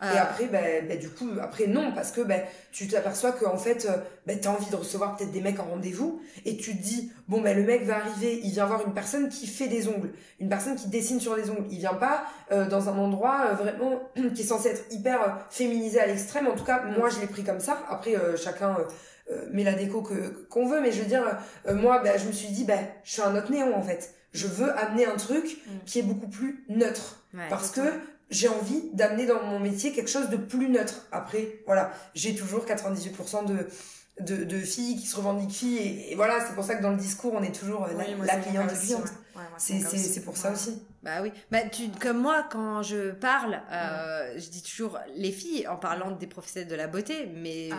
[0.00, 0.22] Et euh.
[0.22, 3.96] après, ben, ben, du coup, après non, parce que ben, tu t'aperçois qu'en fait, euh,
[4.26, 7.10] ben, tu as envie de recevoir peut-être des mecs en rendez-vous, et tu te dis,
[7.26, 10.12] bon, ben, le mec va arriver, il vient voir une personne qui fait des ongles,
[10.38, 11.66] une personne qui dessine sur les ongles.
[11.70, 14.00] Il vient pas euh, dans un endroit vraiment
[14.34, 16.46] qui est censé être hyper féminisé à l'extrême.
[16.46, 17.82] En tout cas, moi, je l'ai pris comme ça.
[17.90, 18.76] Après, chacun
[19.50, 21.24] met la déco que qu'on veut, mais je veux dire,
[21.74, 24.14] moi, ben, je me suis dit, ben, je suis un autre néon, en fait.
[24.32, 25.70] Je veux amener un truc mm.
[25.86, 27.24] qui est beaucoup plus neutre.
[27.50, 27.80] parce que
[28.30, 31.06] j'ai envie d'amener dans mon métier quelque chose de plus neutre.
[31.12, 33.66] Après, voilà, j'ai toujours 98% de,
[34.20, 36.96] de, de, filles qui se revendiquent filles et, voilà, c'est pour ça que dans le
[36.96, 37.92] discours, on est toujours euh,
[38.24, 39.08] la, cliente cliente.
[39.56, 40.82] c'est pour ça aussi.
[41.02, 41.32] Bah oui.
[41.50, 46.10] Bah, tu, comme moi, quand je parle, euh, je dis toujours les filles en parlant
[46.10, 47.70] des professionnels de la beauté, mais,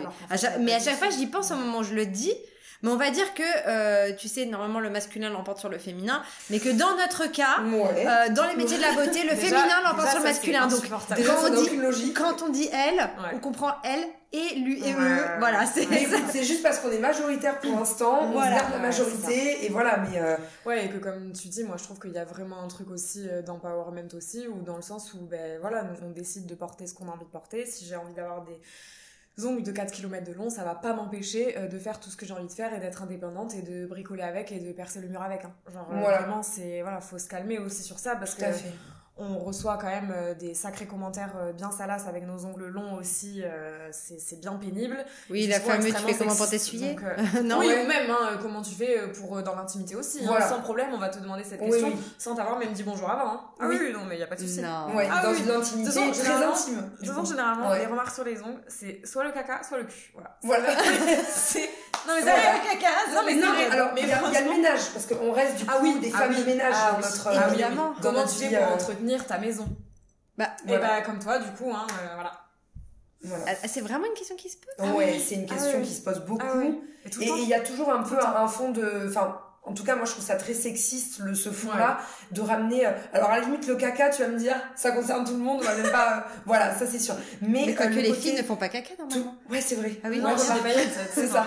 [0.60, 2.34] mais à chaque fois, j'y pense au moment où je le dis.
[2.82, 6.22] Mais on va dire que, euh, tu sais, normalement le masculin l'emporte sur le féminin,
[6.48, 10.08] mais que dans notre cas, euh, dans les métiers de la beauté, le féminin l'emporte
[10.08, 10.66] sur le masculin.
[10.66, 11.00] Donc, quand
[11.44, 15.18] on, dit, quand on dit elle, on comprend elle et lui et eux.
[15.38, 15.86] Voilà, c'est
[16.30, 18.56] C'est juste parce qu'on est majoritaire pour l'instant, on voilà.
[18.56, 20.18] garde la majorité, et voilà, mais.
[20.18, 20.36] Euh...
[20.64, 22.90] Ouais, et que comme tu dis, moi je trouve qu'il y a vraiment un truc
[22.90, 26.86] aussi euh, d'empowerment aussi, ou dans le sens où, ben voilà, on décide de porter
[26.86, 27.66] ce qu'on a envie de porter.
[27.66, 28.60] Si j'ai envie d'avoir des
[29.46, 32.16] ongles de 4 km de long, ça va pas m'empêcher euh, de faire tout ce
[32.16, 35.00] que j'ai envie de faire et d'être indépendante et de bricoler avec et de percer
[35.00, 35.44] le mur avec.
[35.44, 35.52] Hein.
[35.72, 38.44] Genre, euh, vraiment, c'est, voilà, faut se calmer aussi sur ça parce que
[39.20, 42.94] on reçoit quand même euh, des sacrés commentaires euh, bien salaces avec nos ongles longs
[42.94, 43.42] aussi.
[43.44, 45.04] Euh, c'est bien pénible.
[45.28, 46.96] Oui, la fameuse tu fais comment pour t'essuyer
[47.44, 50.20] Non, oui, ou même hein, comment tu fais pour dans l'intimité aussi.
[50.26, 50.40] Hein.
[50.48, 53.32] sans problème, on va te demander cette question sans t'avoir même dit bonjour avant.
[53.32, 53.40] Hein.
[53.60, 53.92] Ah oui.
[53.92, 54.62] non, mais il n'y a pas de souci.
[54.64, 56.90] Ah dans une intimité très intime.
[57.02, 60.12] De toute généralement, les remarques sur les ongles, c'est soit le caca, soit le cul.
[60.14, 60.38] Voilà.
[60.42, 60.68] Voilà.
[62.06, 62.88] non, mais ça caca.
[63.14, 65.78] Non, mais non, mais alors, il y, a le ménage parce qu'on reste du ah
[65.78, 67.48] coup des familles de ménage dans notre.
[67.48, 67.94] Évidemment.
[68.00, 69.68] Comment tu fais pour entretenir ta maison
[70.36, 72.32] Bah, et bah, comme toi, du coup, hein, euh, voilà.
[73.22, 73.44] Voilà.
[73.62, 74.90] Ah, c'est vraiment une question qui se pose.
[74.92, 76.82] Ouais, c'est une question qui se pose beaucoup.
[77.04, 80.06] et il y a toujours un peu un, fond de, enfin, en tout cas moi
[80.06, 81.98] je trouve ça très sexiste le ce fond là
[82.30, 85.24] de ramener euh, alors à la limite le caca tu vas me dire ça concerne
[85.24, 87.14] tout le monde on va même pas voilà ça c'est sûr.
[87.42, 89.34] Mais, mais que les filles ne font pas caca normalement.
[89.50, 89.92] Ouais c'est vrai.
[90.02, 91.46] Ah oui non, c'est ça.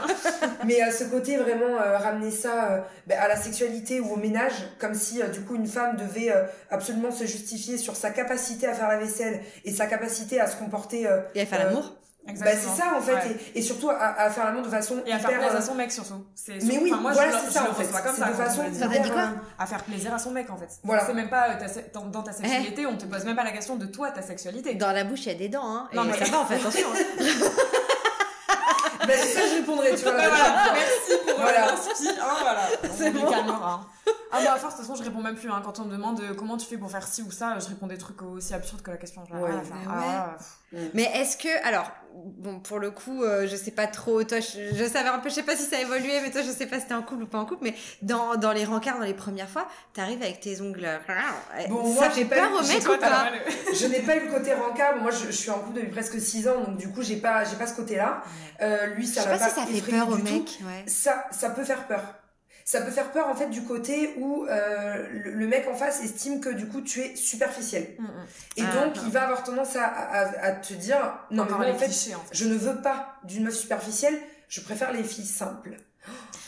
[0.65, 5.21] Mais ce côté vraiment ramener ça ben, à la sexualité ou au ménage comme si
[5.31, 6.33] du coup une femme devait
[6.69, 10.57] absolument se justifier sur sa capacité à faire la vaisselle et sa capacité à se
[10.57, 11.93] comporter et à faire l'amour
[12.25, 15.19] bah, c'est ça en fait et, surtout à, à, faire l'amour de façon et à
[15.19, 16.25] faire plaisir à son mec surtout.
[16.35, 17.85] C'est mais oui moi, voilà c'est ça en fait.
[17.85, 20.69] comme ça de façon ça dire quoi à faire plaisir à son mec en fait.
[20.83, 21.05] Voilà.
[21.05, 23.75] C'est même pas euh, dans, dans, ta sexualité on te pose même pas la question
[23.75, 24.75] de toi ta sexualité.
[24.75, 25.89] Dans la bouche il y a des dents hein.
[25.93, 27.27] Non mais ça va en fait attention hein.
[29.05, 30.13] ben c'est ça je répondrais tu vois.
[30.13, 31.67] Voilà, merci pour voilà.
[31.73, 32.61] hein, voilà.
[32.97, 33.33] C'est bon.
[33.33, 33.81] hein.
[34.35, 35.49] Ah bah à force, de toute façon, je réponds même plus.
[35.49, 35.61] Hein.
[35.63, 37.85] Quand on me demande euh, comment tu fais pour faire ci ou ça, je réponds
[37.85, 39.23] des trucs aussi absurdes que la question.
[39.25, 39.51] Genre, ouais,
[39.87, 40.35] ah,
[40.95, 44.85] Mais est-ce que, alors, bon, pour le coup, euh, je sais pas trop, toi, je,
[44.85, 46.79] savais un peu, je sais pas si ça a évolué, mais toi, je sais pas
[46.79, 49.13] si t'es en couple ou pas en couple, mais dans, dans les rencarts, dans les
[49.13, 50.85] premières fois, t'arrives avec tes ongles.
[50.85, 53.31] Euh, bon, moi, j'ai pas, remettre ou pas
[53.73, 54.97] Je n'ai pas eu le côté rencard.
[54.97, 57.43] Moi, je, je, suis en couple depuis presque 6 ans, donc du coup, j'ai pas,
[57.43, 58.23] j'ai pas ce côté-là.
[58.61, 60.59] Euh, lui, ça va pas, si ça fait peur au mec.
[60.61, 60.83] Ouais.
[60.87, 62.01] Ça, ça peut faire peur
[62.65, 66.39] ça peut faire peur en fait du côté où euh, le, mec en face estime
[66.39, 67.95] que du coup tu es superficiel.
[67.99, 68.07] Mm, mm.
[68.57, 71.91] Et ah, donc il va avoir tendance à, à, te dire non mais en, fait,
[72.31, 75.77] je ne veux pas d'une meuf superficielle, je préfère les filles simples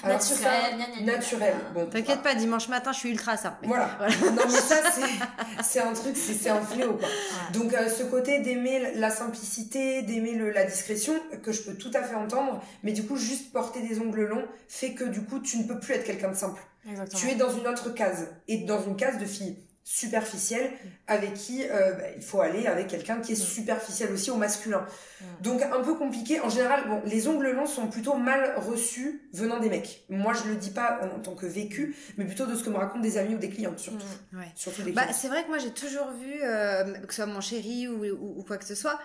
[0.03, 1.55] naturel, naturel.
[1.73, 3.65] Bon, T'inquiète pas, dimanche matin, je suis ultra simple.
[3.67, 3.97] Voilà.
[3.99, 4.75] non, mais ça,
[5.63, 7.07] c'est un truc, c'est un fléau, quoi.
[7.53, 11.13] Donc, euh, ce côté d'aimer la simplicité, d'aimer la discrétion,
[11.43, 14.45] que je peux tout à fait entendre, mais du coup, juste porter des ongles longs
[14.67, 16.61] fait que du coup, tu ne peux plus être quelqu'un de simple.
[16.87, 17.19] Exactement.
[17.19, 19.57] Tu es dans une autre case, et dans une case de fille
[19.87, 20.71] superficielle
[21.05, 23.45] avec qui euh, bah, il faut aller avec quelqu'un qui est mm.
[23.45, 24.83] superficiel aussi au masculin.
[25.21, 25.25] Mm.
[25.41, 26.41] Donc un peu compliqué.
[26.41, 30.03] En général, bon, les ongles longs sont plutôt mal reçus venant des mecs.
[30.09, 32.77] Moi, je le dis pas en tant que vécu, mais plutôt de ce que me
[32.77, 34.07] racontent des amis ou des clients surtout.
[34.31, 34.39] Mm.
[34.55, 37.41] Surtout des bah, c'est vrai que moi j'ai toujours vu, euh, que ce soit mon
[37.41, 38.05] chéri ou,
[38.39, 38.99] ou quoi que ce soit,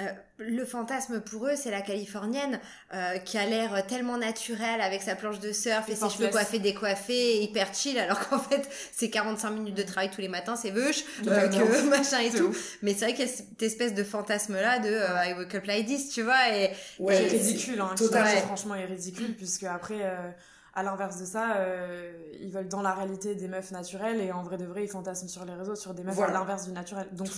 [0.00, 0.06] euh,
[0.38, 2.60] le fantasme pour eux, c'est la californienne
[2.94, 6.58] euh, qui a l'air tellement naturelle avec sa planche de surf et, ses cheveux coiffés,
[6.58, 10.70] décoiffés, hyper chill, alors qu'en fait, c'est 45 minutes de travail tous les matins, c'est
[10.70, 12.54] veuche, euh, machin et tout.
[12.80, 15.66] Mais c'est vrai qu'il y a cette espèce de fantasme-là de euh, I woke up
[15.66, 16.70] like this, tu vois, et...
[16.98, 18.40] Ouais, ridicule, hein, totalement.
[18.40, 20.00] franchement, est ridicule, puisque après
[20.74, 24.42] à l'inverse de ça, euh, ils veulent dans la réalité des meufs naturelles et en
[24.42, 27.08] vrai de vrai, ils fantasment sur les réseaux sur des meufs à l'inverse du naturel.
[27.12, 27.28] Donc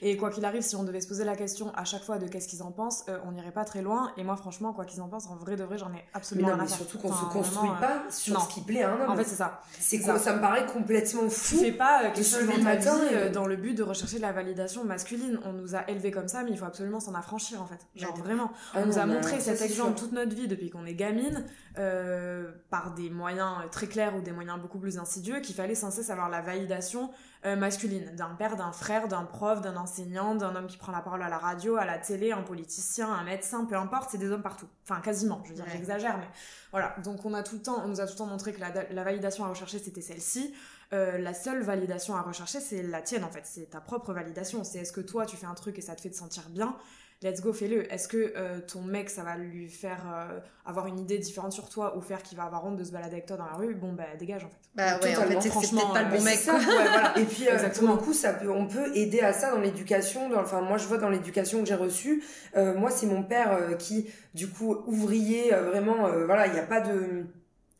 [0.00, 2.26] Et quoi qu'il arrive, si on devait se poser la question à chaque fois de
[2.26, 4.12] qu'est-ce qu'ils en pensent, euh, on n'irait pas très loin.
[4.16, 6.56] Et moi, franchement, quoi qu'ils en pensent, en vrai de vrai, j'en ai absolument mais
[6.56, 9.10] non, mais surtout qu'on se construit pas sur ce qui plaît à un homme.
[9.10, 9.60] En fait, c'est ça.
[9.78, 10.18] C'est ça.
[10.18, 11.56] ça me paraît complètement fou.
[11.56, 14.18] Tu fais pas euh, quelque chose dans ta matin, vie dans le but de rechercher
[14.18, 15.38] la validation masculine.
[15.44, 17.86] On nous a élevés comme ça, mais il faut absolument s'en affranchir en fait.
[17.96, 18.50] Genre vraiment.
[18.74, 21.44] Ah on nous a montré cet exemple toute notre vie depuis qu'on est gamine.
[21.78, 25.90] Euh, par des moyens très clairs ou des moyens beaucoup plus insidieux, qu'il fallait sans
[25.90, 27.10] cesse avoir la validation
[27.44, 31.02] euh, masculine d'un père, d'un frère, d'un prof, d'un enseignant, d'un homme qui prend la
[31.02, 34.30] parole à la radio, à la télé, un politicien, un médecin, peu importe, c'est des
[34.30, 34.68] hommes partout.
[34.84, 36.28] Enfin, quasiment, je veux dire, j'exagère, mais
[36.70, 36.96] voilà.
[37.04, 38.72] Donc on a tout le temps, on nous a tout le temps montré que la,
[38.90, 40.54] la validation à rechercher, c'était celle-ci.
[40.94, 44.64] Euh, la seule validation à rechercher, c'est la tienne en fait, c'est ta propre validation.
[44.64, 46.74] C'est est-ce que toi tu fais un truc et ça te fait te sentir bien?
[47.22, 47.92] Let's go, fais-le.
[47.92, 51.68] Est-ce que euh, ton mec, ça va lui faire euh, avoir une idée différente sur
[51.68, 53.74] toi ou faire qu'il va avoir honte de se balader avec toi dans la rue?
[53.74, 54.56] Bon, bah dégage en fait.
[54.74, 56.38] Bah ouais, en fait, c'est peut-être pas le bon euh, mec.
[56.38, 57.18] Ça, ouais, voilà.
[57.18, 57.46] Et puis,
[57.78, 60.30] pour le coup, ça peut, on peut aider à ça dans l'éducation.
[60.36, 62.22] Enfin, moi, je vois dans l'éducation que j'ai reçue,
[62.54, 67.26] moi, c'est mon père qui, du coup, ouvrier, vraiment, voilà, il n'y a pas de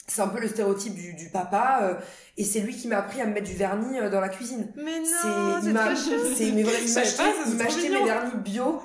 [0.09, 1.99] c'est un peu le stéréotype du, du papa
[2.37, 4.71] et c'est lui qui m'a appris à me mettre du vernis dans la cuisine.
[4.77, 5.95] Mais non, c'est il m'a
[6.37, 7.23] c'est mais vrai, il m'a acheté,
[7.65, 8.83] acheté mes vernis bio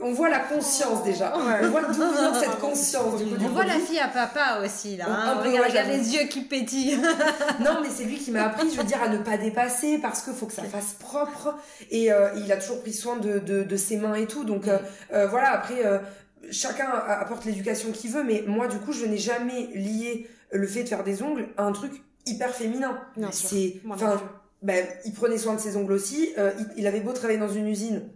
[0.00, 1.34] on voit la conscience déjà.
[1.36, 3.22] On voit d'où vient cette conscience.
[3.22, 5.06] Du coup, on voit la fille à papa aussi là.
[5.08, 5.42] Hein.
[5.42, 6.96] regarde, les yeux qui pétillent.
[7.60, 10.22] non, mais c'est lui qui m'a appris, je veux dire, à ne pas dépasser parce
[10.22, 11.54] qu'il faut que ça fasse propre.
[11.90, 14.44] Et euh, il a toujours pris soin de, de, ses mains et tout.
[14.44, 14.78] Donc euh,
[15.12, 15.52] euh, voilà.
[15.52, 15.82] Après,
[16.50, 20.84] chacun apporte l'éducation qu'il veut, mais moi, du coup, je n'ai jamais lié le fait
[20.84, 21.92] de faire des ongles à un truc
[22.24, 22.98] hyper féminin.
[23.32, 24.20] C'est, enfin,
[24.62, 26.32] ben, il prenait soin de ses ongles aussi.
[26.78, 28.08] il avait beau travailler dans une usine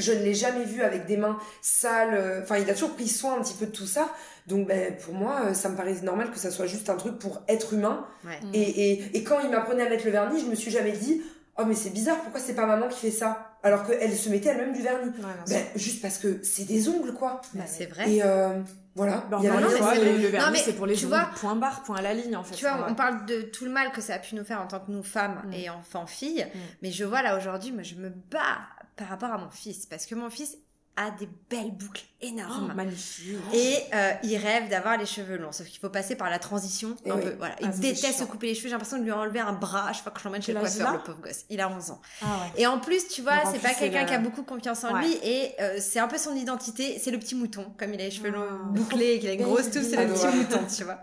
[0.00, 2.14] je ne l'ai jamais vu avec des mains sales.
[2.14, 4.08] Euh, enfin, il a toujours pris soin un petit peu de tout ça.
[4.46, 7.18] Donc, ben, pour moi, euh, ça me paraît normal que ça soit juste un truc
[7.18, 8.06] pour être humain.
[8.52, 11.22] Et, et, et, quand il m'apprenait à mettre le vernis, je me suis jamais dit,
[11.58, 13.46] oh, mais c'est bizarre, pourquoi c'est pas maman qui fait ça?
[13.62, 15.12] Alors qu'elle se mettait elle-même du vernis.
[15.48, 17.42] ben, juste parce que c'est des ongles, quoi.
[17.54, 18.10] Bah, c'est vrai.
[18.10, 18.60] Et, euh,
[18.96, 19.24] voilà.
[19.38, 22.14] il y a le, vernis, c'est pour les tu vois, point barre, point à la
[22.14, 22.54] ligne, en fait.
[22.54, 24.66] Tu vois, on parle de tout le mal que ça a pu nous faire en
[24.66, 25.52] tant que nous femmes mm.
[25.52, 26.46] et enfants filles.
[26.52, 26.58] Mm.
[26.82, 28.58] Mais je vois là aujourd'hui, moi, je me bats
[29.00, 29.86] par rapport à mon fils.
[29.86, 30.56] Parce que mon fils,
[30.96, 32.68] a des belles boucles énormes.
[32.70, 33.38] Oh, magnifique.
[33.54, 35.52] Et euh, il rêve d'avoir les cheveux longs.
[35.52, 37.22] Sauf qu'il faut passer par la transition Et un oui.
[37.22, 37.34] peu.
[37.38, 37.54] Voilà.
[37.62, 38.66] Ah, Il déteste se couper les cheveux.
[38.68, 40.58] J'ai l'impression de lui enlever un bras à chaque fois que je l'emmène chez le
[40.60, 41.44] coiffeur, a le pauvre gosse.
[41.48, 42.00] Il a 11 ans.
[42.20, 42.60] Ah ouais.
[42.60, 45.02] Et en plus, tu vois, c'est pas quelqu'un qui a beaucoup confiance en Ouais.
[45.06, 46.98] lui et euh, c'est un peu son identité.
[47.02, 47.72] C'est le petit mouton.
[47.78, 48.68] Comme il a les cheveux longs Ah.
[48.70, 50.98] bouclés et qu'il a une grosse touffe, c'est le petit mouton, tu vois.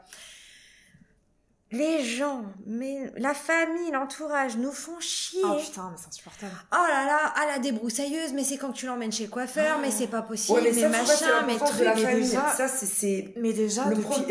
[1.71, 5.41] Les gens, mais la famille, l'entourage nous font chier.
[5.43, 6.53] Oh putain, mais c'est insupportable.
[6.71, 9.91] Oh là là, ah la débroussailleuse, mais c'est quand tu l'emmènes chez le coiffeur, mais
[9.91, 11.83] c'est pas possible, Ouais, mais mais, ça, machin, mais truc.
[11.83, 12.21] la mais famille.
[12.23, 13.33] déjà- Ça, c'est-.
[13.35, 14.27] Mais déjà, Le premier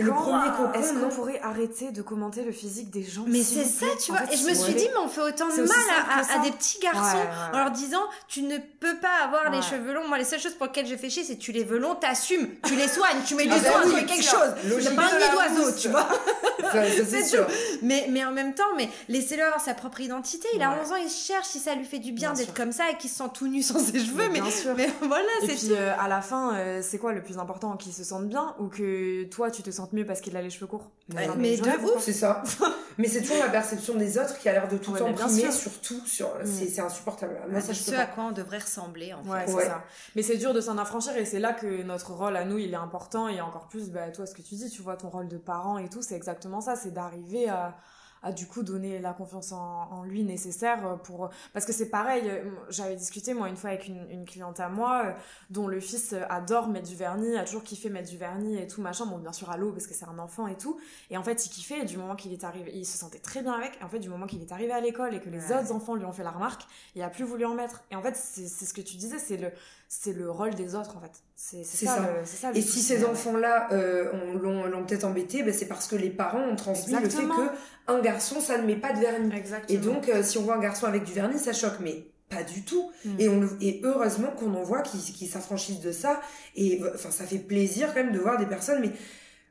[0.79, 4.15] est-ce qu'on pourrait arrêter de commenter le physique des gens Mais c'est ça, tu En
[4.15, 4.27] vois.
[4.27, 5.69] fait, Et je me suis dit, mais on fait autant de mal
[6.11, 7.55] à, que à- à des petits garçons Ouais, ouais.
[7.55, 10.09] en leur disant, tu ne peux pas avoir les cheveux longs.
[10.09, 12.49] Moi, les seules choses pour lesquelles je fais chier, c'est tu les veux longs, t'assumes,
[12.67, 13.51] tu les soignes, tu mets soins,
[13.85, 14.95] oui, tu mets quelque chose.
[14.97, 16.09] Pas un nid d'oiseau, tu vois.
[17.37, 17.47] Sûr.
[17.83, 20.47] Mais, mais en même temps, mais laissez-le avoir sa propre identité.
[20.55, 20.77] Il a Ouais.
[20.83, 22.97] 11 ans, il cherche si ça lui fait du bien Bien d'être comme ça et
[22.97, 24.29] qu'il se sent tout nu sans ses cheveux.
[24.31, 24.75] Mais, bien sûr.
[24.77, 25.75] mais voilà, Et c'est puis tout.
[25.75, 28.67] euh, à la fin, euh, c'est quoi le plus important Qu'il se sente bien ou
[28.69, 30.91] que toi tu te sentes mieux parce qu'il a les cheveux courts?
[31.15, 31.81] Ouais, mais de ouf.
[31.93, 32.43] quoi C'est ça.
[32.99, 35.43] Mais c'est toujours la perception des autres qui a l'air de tout Ouais, mais emprimer
[35.43, 35.53] sûr.
[35.53, 36.01] sur tout.
[36.07, 36.31] Sur...
[36.47, 37.37] C'est c'est insupportable.
[37.51, 39.29] Moi, ça, je ce peux à quoi on devrait ressembler, en fait.
[39.31, 39.65] Ouais, c'est Ouais.
[39.67, 39.85] ça.
[40.15, 42.73] Mais c'est dur de s'en affranchir et c'est là que notre rôle à nous, il
[42.73, 45.29] est important et encore plus, bah, toi, ce que tu dis, tu vois, ton rôle
[45.29, 47.16] de parent et tout, c'est exactement ça, c'est d'arriver
[47.49, 47.77] à,
[48.23, 49.59] à du coup donner la confiance en,
[49.93, 51.29] en lui nécessaire pour...
[51.53, 54.69] Parce que c'est pareil, euh, j'avais discuté moi une fois avec une, une cliente à
[54.69, 55.13] moi euh,
[55.51, 58.67] dont le fils euh, adore mettre du vernis, a toujours kiffé mettre du vernis et
[58.67, 61.17] tout, machin, bon bien sûr à l'eau parce que c'est un enfant et tout, et
[61.19, 63.53] en fait il kiffait et du moment qu'il est arrivé, il se sentait très bien
[63.53, 65.59] avec, et en fait du moment qu'il est arrivé à l'école et que les Ouais.
[65.61, 66.63] autres enfants lui ont fait la remarque,
[66.97, 67.85] il a plus voulu en mettre.
[67.93, 69.53] Et en fait, c'est ce que tu disais, c'est le,
[69.89, 71.13] c'est le rôle des autres, en fait.
[71.35, 72.51] C'est ça, ça.
[72.55, 73.11] Et si ces ouais.
[73.11, 76.95] enfants-là euh, ont- l'ont l'ont peut-être embêté, ben, c'est parce que les parents ont transmis
[76.95, 77.37] Exactement.
[77.37, 79.35] le fait que un garçon, ça ne met pas de vernis.
[79.37, 79.79] Exactement.
[79.79, 81.79] Et donc, euh, si on voit un garçon avec du vernis, ça choque.
[81.81, 82.91] Mais pas du tout.
[83.05, 83.11] Mm.
[83.21, 86.21] Et, on et heureusement qu'on en voit qui, qui s'affranchissent de ça.
[86.57, 88.81] Et euh, enfin, ça fait plaisir quand même de voir des personnes.
[88.81, 88.91] Mais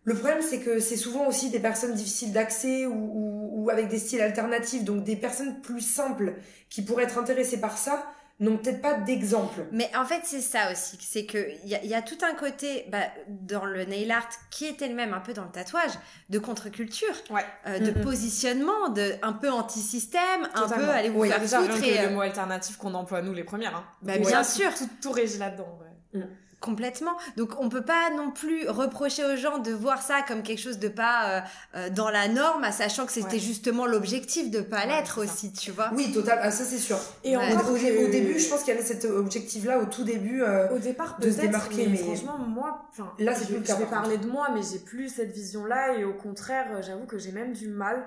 [0.03, 3.87] le problème, c'est que c'est souvent aussi des personnes difficiles d'accès ou, ou, ou avec
[3.87, 4.83] des styles alternatifs.
[4.83, 6.33] Donc, des personnes plus simples
[6.69, 8.05] qui pourraient être intéressées par ça
[8.41, 9.65] n'ont peut-être pas d'exemple.
[9.71, 10.97] Mais en fait, c'est ça aussi.
[10.99, 14.65] C'est que il y, y a tout un côté bah, dans le nail art qui
[14.65, 15.91] était le même un peu dans le tatouage,
[16.29, 17.45] de contre-culture, Ouais.
[17.67, 18.03] euh, de Mhm.
[18.03, 22.09] positionnement, de un peu anti-système, un peu aller vous Oui, faire foutre et, le euh,
[22.11, 23.75] mot alternatif qu'on emploie, nous, les premières.
[23.75, 23.85] Hein.
[24.01, 24.73] Bah, bien sûr.
[24.75, 25.79] Tout, tout régit là-dedans.
[26.13, 26.21] ouais.
[26.65, 27.15] Complètement.
[27.37, 30.79] Donc on peut pas non plus reprocher aux gens de voir ça comme quelque chose
[30.79, 31.41] de pas euh,
[31.75, 33.39] euh, dans la norme, sachant que c'était Ouais.
[33.39, 35.91] justement l'objectif de pas Ouais, l'être aussi, tu vois.
[35.93, 36.39] Oui, total.
[36.41, 36.97] Ah, ça, c'est sûr.
[37.23, 37.53] Et Ouais.
[37.53, 40.03] Au, encore au- que- au début, je pense qu'il y avait cet objectif-là au tout
[40.03, 40.41] début.
[40.41, 43.53] euh, Au départ, de se peut-être, démarquer, mais, mais- franchement, moi, Là, c'est je, je
[43.57, 47.19] vais par parler de moi, mais j'ai plus cette vision-là, et au contraire, j'avoue que
[47.19, 48.03] j'ai même du mal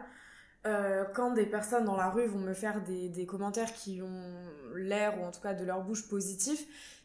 [0.67, 4.23] euh, quand des personnes dans la rue vont me faire des, des commentaires qui ont
[4.75, 6.59] l'air, ou en tout cas de leur bouche, positif,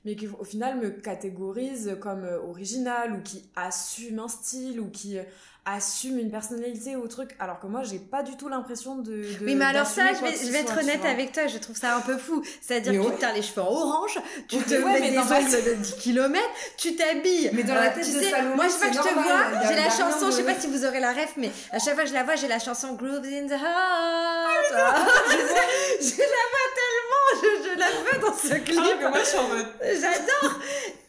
[0.06, 4.90] mais qui au final me catégorisent comme euh, original, ou qui assument un style, ou
[4.90, 5.24] qui euh,
[5.66, 9.46] assument une personnalité ou truc, alors que moi, j'ai pas du tout l'impression de, de.
[9.46, 11.48] Oui, mais alors ça, je vais, que je vais être soit, tu honnête avec toi,
[11.48, 12.44] je trouve ça un peu fou.
[12.62, 13.16] C'est-à-dire Mais que tu ouais.
[13.16, 15.96] te teins les cheveux en orange, tu te Ouais, mets mais des ongles de 10
[16.02, 16.42] km,
[16.78, 17.52] tu t'habilles.
[17.54, 18.98] Mais dans la Euh, tête tu de sais, Salomé, moi, je sais pas c'est que
[18.98, 21.50] je te vois, j'ai la chanson, je sais pas si vous aurez la ref, mais
[21.72, 24.68] à chaque fois que je la vois, j'ai la chanson Grooves in the Heart.
[25.32, 26.93] je, je la vois tellement,
[27.42, 28.80] je, je la veux dans ce clip.
[29.04, 29.68] Ah, moi, je suis en mode.
[29.82, 30.60] J'adore.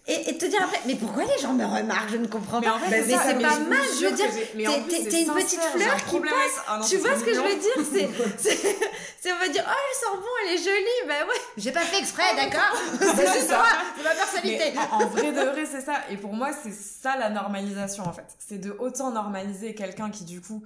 [0.07, 2.11] Et, et te dire après, mais pourquoi les gens me remarquent?
[2.11, 2.75] Je ne comprends Mais pas.
[2.75, 5.61] en fait, Mais c'est mais mais pas mal, je veux dire, mais t'es- une petite
[5.63, 6.31] fleur qui avec-
[6.69, 8.07] Ah non, tu vois ce que je veux dire?
[8.39, 11.09] C'est, on va dire, oh, elle sent bon, elle est jolie.
[11.09, 12.77] Bah ouais, j'ai pas fait exprès, d'accord?
[13.17, 13.57] C'est juste ça.
[13.57, 14.73] moi, c'est ma personnalité.
[14.75, 15.95] Mais en, en vrai de vrai, c'est ça.
[16.11, 18.27] Et pour moi, c'est ça la normalisation en fait.
[18.39, 20.63] C'est de autant normaliser quelqu'un qui du coup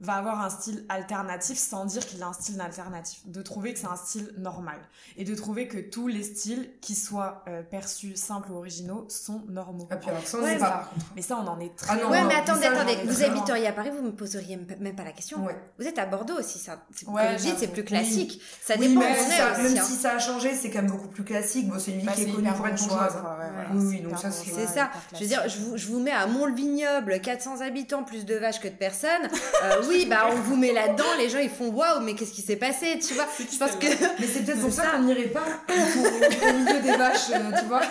[0.00, 3.20] va avoir un style alternatif sans dire qu'il a un style alternatif.
[3.26, 4.78] De trouver que c'est un style normal.
[5.16, 9.42] Et de trouver que tous les styles, qui soient euh, perçus simples ou originaux, sont
[9.48, 9.86] normaux.
[9.90, 10.90] Ah, puis alors, ça, on Ouais, ça- pas.
[11.16, 12.28] Mais ça, on en est très Ah non, ouais, loin.
[12.28, 15.44] mais attendez, ça, attendez, vous habiteriez à Paris, vous me poseriez même pas la question.
[15.44, 15.56] Ouais.
[15.78, 16.78] Vous êtes à Bordeaux aussi, ça.
[16.94, 18.40] C'est, Ouais, comme je dis, c'est plus classique.
[18.64, 19.62] Ça Oui, dépend même, on si ça, aussi.
[19.62, 19.84] même hein.
[19.86, 21.68] si ça a changé, c'est quand même beaucoup plus classique.
[21.68, 23.66] Bon, c'est une ville Bah, qui est connue pour être bourgeoise, ouais, Ouais.
[23.74, 24.90] Oui, oui, donc ça, c'est- ça.
[25.14, 28.60] Je veux dire, je vous, je vous mets à Mont-le-Vignoble, 400 habitants, plus de vaches
[28.60, 29.28] que de personnes.
[29.90, 32.56] Oui, bah on vous met là-dedans, les gens ils font waouh, mais qu'est-ce qui s'est
[32.56, 33.26] passé, tu vois?
[33.38, 33.86] Je pense que
[34.20, 37.82] Mais c'est peut-être pour ça qu'on n'irait pas au, milieu des vaches, euh, tu vois?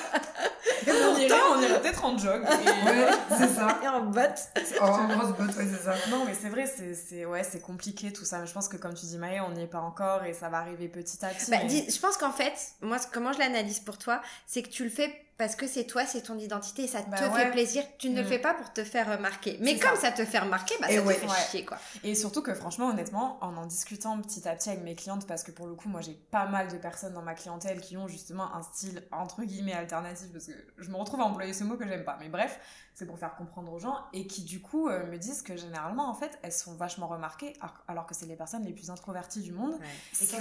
[0.88, 2.42] on irait, on irait peut-être en jog.
[2.44, 3.08] et- Ouais,
[3.38, 3.80] c'est ça.
[3.84, 4.40] et en botte.
[4.82, 5.94] Oh, en grosse botte, ouais, c'est ça.
[6.10, 8.40] Non, mais c'est vrai, c'est, c'est, ouais, c'est compliqué tout ça.
[8.40, 10.50] Mais je pense que comme tu dis, Maë, on n'y est pas encore et ça
[10.50, 11.52] va arriver petit à petit.
[11.52, 14.70] Bah, mais- dis- je pense qu'en fait, moi, comment je l'analyse pour toi, c'est que
[14.70, 17.52] tu le fais parce que c'est toi, c'est ton identité ça te Bah fait ouais.
[17.52, 17.84] plaisir.
[17.98, 18.30] Tu ne le Mm.
[18.30, 19.58] fais pas pour te faire remarquer.
[19.62, 20.02] Mais comme ça.
[20.02, 20.12] ça.
[20.12, 21.16] te fait remarquer, bah Et ça ouais.
[21.16, 21.36] te fait Ouais.
[21.50, 21.78] chier, quoi.
[22.04, 25.42] Et surtout que franchement, honnêtement, en en discutant petit à petit avec mes clientes, parce
[25.44, 28.08] que pour le coup, moi j'ai pas mal de personnes dans ma clientèle qui ont
[28.08, 31.78] justement un style entre guillemets alternatif, parce que je me retrouve à employer ce mot
[31.78, 32.18] que j'aime pas.
[32.20, 32.60] Mais bref,
[33.00, 36.10] c'est pour faire comprendre aux gens et qui du coup euh, me disent que généralement
[36.10, 37.54] en fait elles sont vachement remarquées
[37.88, 39.74] alors que c'est les personnes les plus introverties du monde
[40.22, 40.40] et qui ont,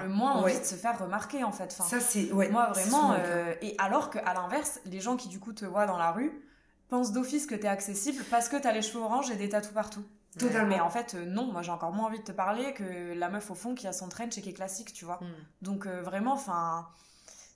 [0.00, 1.72] le moins envie de se faire remarquer en fait.
[1.72, 5.52] ça c'est moi vraiment euh, et alors que à l'inverse les gens qui du coup
[5.52, 6.40] te voient dans la rue
[6.88, 10.04] pensent d'office que t'es accessible parce que t'as les cheveux orange et des tatous partout.
[10.38, 10.68] Totalement.
[10.68, 13.28] Mais en fait, euh, non, moi j'ai encore moins envie de te parler que la
[13.28, 15.18] meuf au fond qui a son trench et qui est classique, tu vois.
[15.20, 15.34] Hmm.
[15.62, 16.86] Donc vraiment, enfin,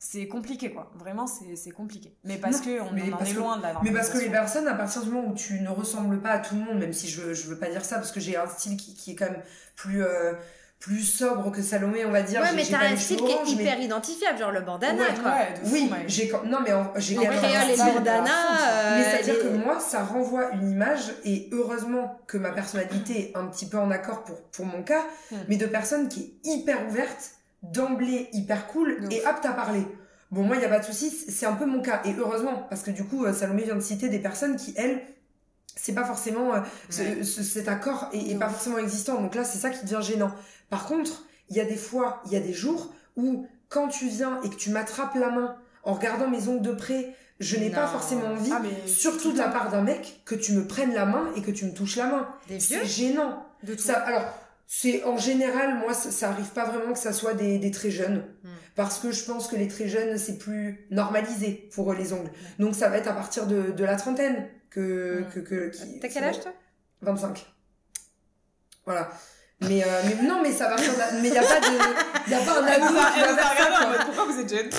[0.03, 0.91] c'est compliqué quoi.
[0.95, 2.17] Vraiment c'est compliqué.
[2.25, 4.75] Mais parce que on, en est loin de la mais parce que les personnes à
[4.75, 7.35] partir du moment où tu ne ressembles pas à tout le monde même si je
[7.35, 9.43] je veux pas dire ça parce que j'ai un style qui, qui est quand même
[9.77, 10.33] plus euh,
[10.79, 13.79] plus sobre que Salomé on va dire ouais mais t'as un style qui est hyper
[13.79, 15.35] identifiable genre le bandana quoi.
[15.67, 15.91] oui.
[16.07, 20.03] j'ai non mais j'ai et le bandana euh, mais c'est à dire que moi ça
[20.03, 24.41] renvoie une image et heureusement que ma personnalité est un petit peu en accord pour
[24.45, 25.37] pour mon cas hmm.
[25.49, 29.87] mais de personnes qui est hyper ouverte d'emblée hyper cool et apte à parler.
[30.31, 32.03] Bon, moi, il n'y a pas de souci, c'est un peu mon cas.
[32.05, 35.03] Et heureusement, parce que du coup, euh, Salomé vient de citer des personnes qui, elles,
[35.75, 39.20] c'est pas forcément, euh, cet accord est, pas forcément existant.
[39.20, 40.31] Donc là, c'est ça qui devient gênant.
[40.68, 44.07] Par contre, il y a des fois, il y a des jours où, quand tu
[44.07, 47.70] viens et que tu m'attrapes la main en regardant mes ongles de près, je n'ai
[47.70, 51.07] pas forcément envie, ah, surtout de la part d'un mec, que tu me prennes la
[51.07, 52.29] main et que tu me touches la main.
[52.59, 53.46] C'est gênant.
[53.62, 54.25] De ça, alors,
[54.73, 57.91] c'est en général, moi, ça, ça, arrive pas vraiment que ça soit des, des très
[57.91, 58.49] jeunes, hmm.
[58.77, 62.31] parce que je pense que les très jeunes c'est plus normalisé pour eux les ongles.
[62.61, 65.31] Donc ça va être à partir de, de la trentaine que hmm.
[65.33, 66.53] que, que T'as quel âge toi?
[67.03, 67.45] 25.
[68.87, 69.11] Voilà.
[69.63, 70.77] Mais, euh, mais non, mais ça va.
[71.21, 74.05] Mais il y a pas de, y a pas un ado qui faire ça.
[74.05, 74.71] Pourquoi vous êtes jeune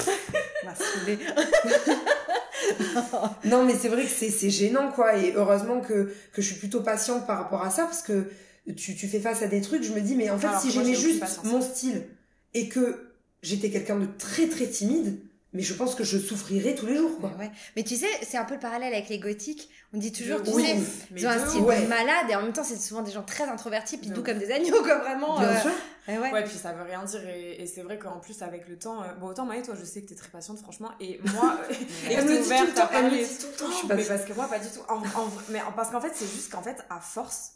[3.45, 6.59] non, mais c'est vrai que c'est c'est gênant quoi, et heureusement que que je suis
[6.59, 8.29] plutôt patiente par rapport à ça parce que
[8.75, 10.95] tu, tu fais face à des trucs, je me dis, mais en fait, si j'aimais
[10.95, 12.05] juste mon style
[12.53, 15.19] et que j'étais quelqu'un de très très timide,
[15.53, 17.31] mais je pense que je souffrirais tous les jours, quoi.
[17.37, 17.51] Mais, ouais.
[17.75, 19.69] mais tu sais, c'est un peu le parallèle avec les gothiques.
[19.93, 20.77] On dit toujours, tu sais,
[21.13, 23.97] ils ont un style malade et en même temps, c'est souvent des gens très introvertis,
[23.97, 25.39] puis doux comme des agneaux, quoi, vraiment.
[25.39, 25.71] Bien euh, sûr.
[26.07, 26.43] Ouais, ouais.
[26.45, 27.21] puis ça veut rien dire.
[27.27, 30.01] Et, c'est vrai qu'en plus, avec le temps, euh, bon, autant Maë, toi, je sais
[30.01, 30.91] que t'es très patiente, franchement.
[31.01, 31.59] Et moi,
[32.09, 33.95] et elle me dit tout le temps, elle me dit tout le temps.
[33.95, 34.81] Mais parce que moi, pas du tout.
[34.87, 37.55] En, en, mais parce qu'en fait, c'est juste qu'en fait, à force,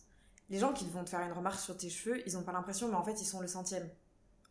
[0.49, 2.87] les gens qui vont te faire une remarque sur tes cheveux, ils ont pas l'impression,
[2.87, 3.89] mais en fait, ils sont le centième.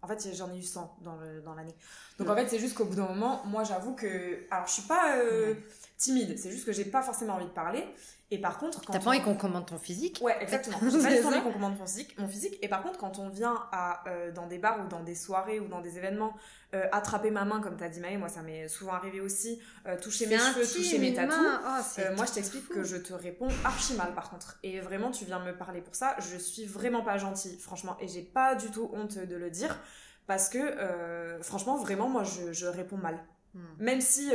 [0.02, 1.74] En fait, j'en ai eu 100 dans l'année.
[2.18, 4.46] Donc, en fait, c'est juste qu'au bout d'un moment, moi, j'avoue que.
[4.50, 5.54] Alors, je suis pas euh,
[5.96, 7.84] timide, c'est juste que j'ai pas forcément envie de parler.
[8.30, 8.92] Et par contre, quand.
[8.92, 10.78] T'as pas envie qu'on commande ton physique Ouais, exactement.
[10.82, 12.58] J'ai pas envie qu'on commande mon physique, mon physique.
[12.62, 15.60] Et par contre, quand on vient à, euh, dans des bars ou dans des soirées
[15.60, 16.34] ou dans des événements,
[16.74, 19.60] euh, attraper ma main, comme t'as dit Maë, moi ça m'est souvent arrivé aussi,
[20.00, 21.36] toucher mes cheveux, toucher mes tatous.
[21.36, 24.58] Oh, moi je t'explique que je te réponds archi mal par contre.
[24.62, 26.16] Et vraiment, tu viens me parler pour ça.
[26.18, 27.96] Je suis vraiment pas gentille, franchement.
[28.00, 29.78] Et j'ai pas du tout honte de le dire.
[30.26, 33.18] Parce que, franchement, vraiment, moi je, je réponds mal.
[33.54, 33.60] Hmm.
[33.78, 34.32] Même si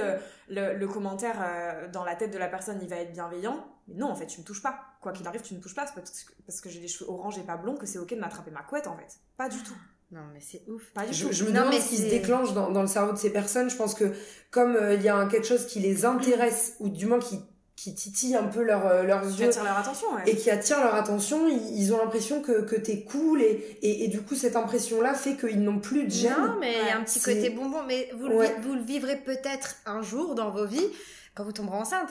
[0.50, 4.12] le, le, commentaire dans la tête de la personne il va être bienveillant, mais non,
[4.12, 4.80] en fait, tu me touches pas.
[5.02, 5.86] Quoi qu'il arrive, tu me touches pas.
[5.86, 8.20] parce que, parce que j'ai les cheveux orange et pas blonds que c'est ok de
[8.20, 9.18] m'attraper ma couette, en fait.
[9.38, 9.76] Pas du tout.
[10.12, 10.92] Non, mais c'est ouf.
[10.92, 11.32] Pas du je, tout.
[11.32, 13.70] je me demande ce qui se déclenche dans, dans, le cerveau de ces personnes.
[13.70, 14.12] Je pense que
[14.50, 17.40] comme euh, il y a quelque chose qui les intéresse, ou du moins qui,
[17.80, 19.48] qui titille un peu leur, euh, leurs yeux.
[19.48, 20.24] Attire leur attention, ouais.
[20.26, 23.42] Et qui attire leur attention, ils, ont l'impression que, que t'es cool.
[23.42, 26.34] Et, et, et, du coup, cette impression-là fait qu'ils n'ont plus de gêne.
[26.38, 27.84] Non, mais il y a un petit côté bonbon.
[27.88, 30.88] Mais vous, le, vous le vivrez peut-être un jour dans vos vies
[31.36, 32.10] quand vous tomberez enceinte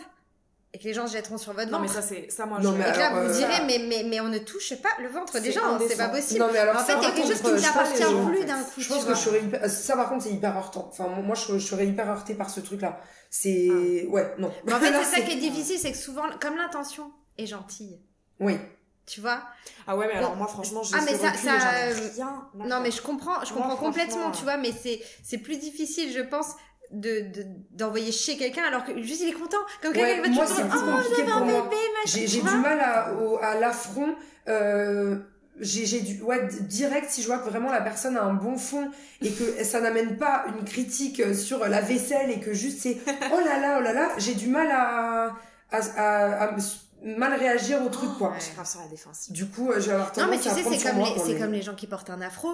[0.74, 1.82] et que les gens se jetteront sur votre ventre.
[1.82, 2.68] Non, mais ça, c'est, ça, moi, je...
[2.68, 5.40] Et que là, vous euh, direz, mais, mais, mais on ne touche pas le ventre
[5.40, 6.40] des gens, c'est pas possible.
[6.40, 8.62] Non, mais alors, en fait, il y a quelque chose qui ne t'appartient plus d'un
[8.62, 8.80] coup.
[8.80, 9.70] Je pense que je serais hyper...
[9.70, 10.88] ça, par contre, c'est hyper heurtant.
[10.90, 13.00] Enfin, moi, je, serais hyper heurtée par ce truc-là.
[13.30, 14.10] C'est, ah.
[14.10, 14.52] ouais, non.
[14.64, 18.00] Mais en fait, c'est ça qui est difficile, c'est que souvent, comme l'intention est gentille.
[18.38, 18.58] Oui.
[19.06, 19.40] Tu vois?
[19.86, 21.52] Ah ouais, mais alors moi, franchement, j'ai ah, mais ça, ça...
[22.14, 22.46] rien.
[22.54, 26.20] Non, mais je comprends, je comprends complètement, tu vois, mais c'est, c'est plus difficile, je
[26.20, 26.48] pense,
[26.90, 27.24] de
[27.72, 30.96] d'envoyer chez quelqu'un alors que juste il est content comme quelqu'un va moi plus oh,
[30.96, 31.70] compliqué pour moi
[32.06, 34.14] j'ai du mal à, à l'affront
[34.48, 35.18] euh,
[35.60, 38.90] j'ai du ouais direct si je vois que vraiment la personne a un bon fond
[39.20, 42.96] et que ça n'amène pas une critique sur la vaisselle et que juste c'est
[43.32, 45.34] oh là là oh là là j'ai du mal à
[45.70, 46.56] à, à,
[47.02, 48.34] mal réagir au truc quoi.
[48.54, 49.30] grave sur la défense.
[49.30, 51.52] Du coup, euh, j'ai avoir tendance Non mais tu sais c'est comme les, c'est comme
[51.52, 52.48] les gens qui portent un afro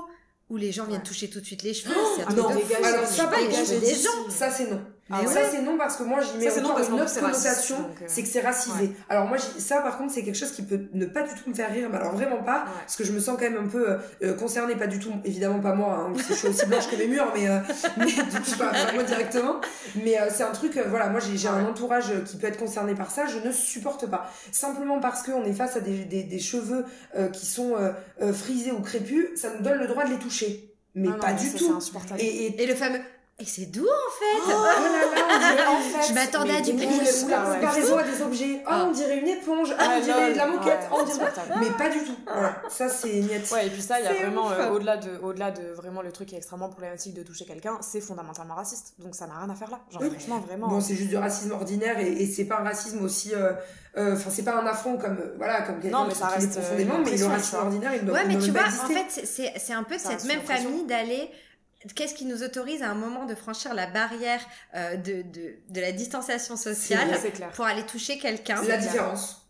[0.50, 1.94] où les gens viennent toucher tout de suite les cheveux.
[1.96, 4.30] Oh, c'est un non, alors ça, pas les cheveux des gens.
[4.30, 4.80] Ça, c'est non.
[5.10, 8.22] Ah ça, c'est non parce que moi, j'y mets encore une autre connotation, euh, c'est
[8.22, 8.92] que c'est racisé.
[9.10, 11.54] Alors moi, ça, par contre, c'est quelque chose qui peut ne pas du tout me
[11.54, 13.98] faire rire, mais alors vraiment pas, parce que je me sens quand même un peu
[14.22, 16.88] euh, concernée, pas du tout, évidemment pas moi, hein, parce que je suis aussi blanche
[16.88, 17.58] que mes murs, mais, euh,
[17.98, 19.60] mais du coup, pas, moi directement.
[20.02, 23.10] Mais euh, c'est un truc, voilà, moi j'ai un entourage qui peut être concerné par
[23.10, 24.30] ça, je ne supporte pas.
[24.52, 26.86] Simplement parce qu'on est face à des, des, des cheveux
[27.32, 27.74] qui sont
[28.32, 30.70] frisés ou crépus, ça nous donne le droit de les toucher.
[30.94, 31.78] Mais pas du tout.
[32.18, 33.00] Et, et, et le fameux
[33.40, 34.42] Et c'est doux en fait.
[34.46, 37.28] Oh là là, on dirait- en fait, Je m'attendais à du plus.
[37.28, 38.60] la- Ah comparaison à des objets.
[38.64, 38.84] Oh, Ah.
[38.86, 39.74] on dirait une éponge.
[39.76, 40.66] Ah, Ah, on dirait de la moquette.
[40.66, 41.32] Ouais, Oh, on dirait...
[41.58, 42.14] Mais pas du tout.
[42.32, 42.62] Voilà.
[42.68, 43.50] Ça, c'est niet.
[43.52, 46.12] Ouais, et puis ça, il y a vraiment, euh, au-delà de, au-delà de vraiment le
[46.12, 48.94] truc qui est extrêmement problématique de toucher quelqu'un, c'est fondamentalement raciste.
[49.00, 49.80] Donc ça n'a rien à faire là.
[49.90, 50.10] Genre, Oui.
[50.10, 50.68] franchement, vraiment.
[50.68, 53.34] Bon, c'est juste du racisme ordinaire et, et c'est pas un racisme aussi.
[53.34, 53.50] euh,
[53.96, 56.26] euh, Enfin, c'est pas un affront comme euh, voilà comme quelqu'un Non, mais qui, ça
[56.28, 59.26] reste, euh, profondément, mais le racisme ordinaire, il doit, Ouais, mais tu vois, en fait,
[59.26, 61.30] c'est- un peu cette même famille d'aller.
[61.94, 64.40] Qu'est-ce qui nous autorise à un moment de franchir la barrière
[64.74, 67.50] euh, de, de, de la distanciation sociale c'est clair.
[67.50, 68.62] pour aller toucher quelqu'un?
[68.64, 69.43] La différence.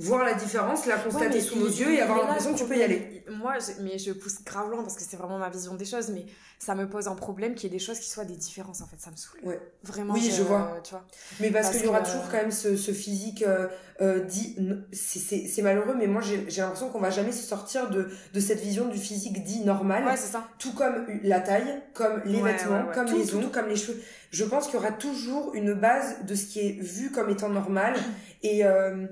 [0.00, 2.76] Voir la différence, la constater Ouais, sous nos yeux et avoir l'impression que tu peux
[2.76, 3.24] y aller.
[3.30, 6.10] Moi, je- mais je pousse grave loin parce que c'est vraiment ma vision des choses,
[6.10, 6.24] mais
[6.60, 8.86] ça me pose un problème qu'il y ait des choses qui soient des différences en
[8.86, 9.40] fait, ça me saoule.
[9.42, 9.60] Ouais.
[9.82, 10.14] Vraiment.
[10.14, 10.78] Oui, je vois.
[10.84, 11.04] Tu vois.
[11.40, 13.66] Mais parce, Parce qu'il y aura toujours quand même ce, ce physique euh,
[14.00, 14.56] euh, dit.
[14.92, 18.86] c'est- malheureux, mais moi j'ai l'impression qu'on va jamais se sortir de, de cette vision
[18.86, 20.04] du physique dit normal.
[20.04, 20.46] Ouais, c'est ça.
[20.60, 23.76] tout comme la taille, comme les Ouais, vêtements, comme Tout, les tout, ongles, comme les
[23.76, 24.00] cheveux.
[24.30, 27.48] Je pense qu'il y aura toujours une base de ce qui est vu comme étant
[27.48, 27.94] normal.
[28.44, 29.06] Et, euh,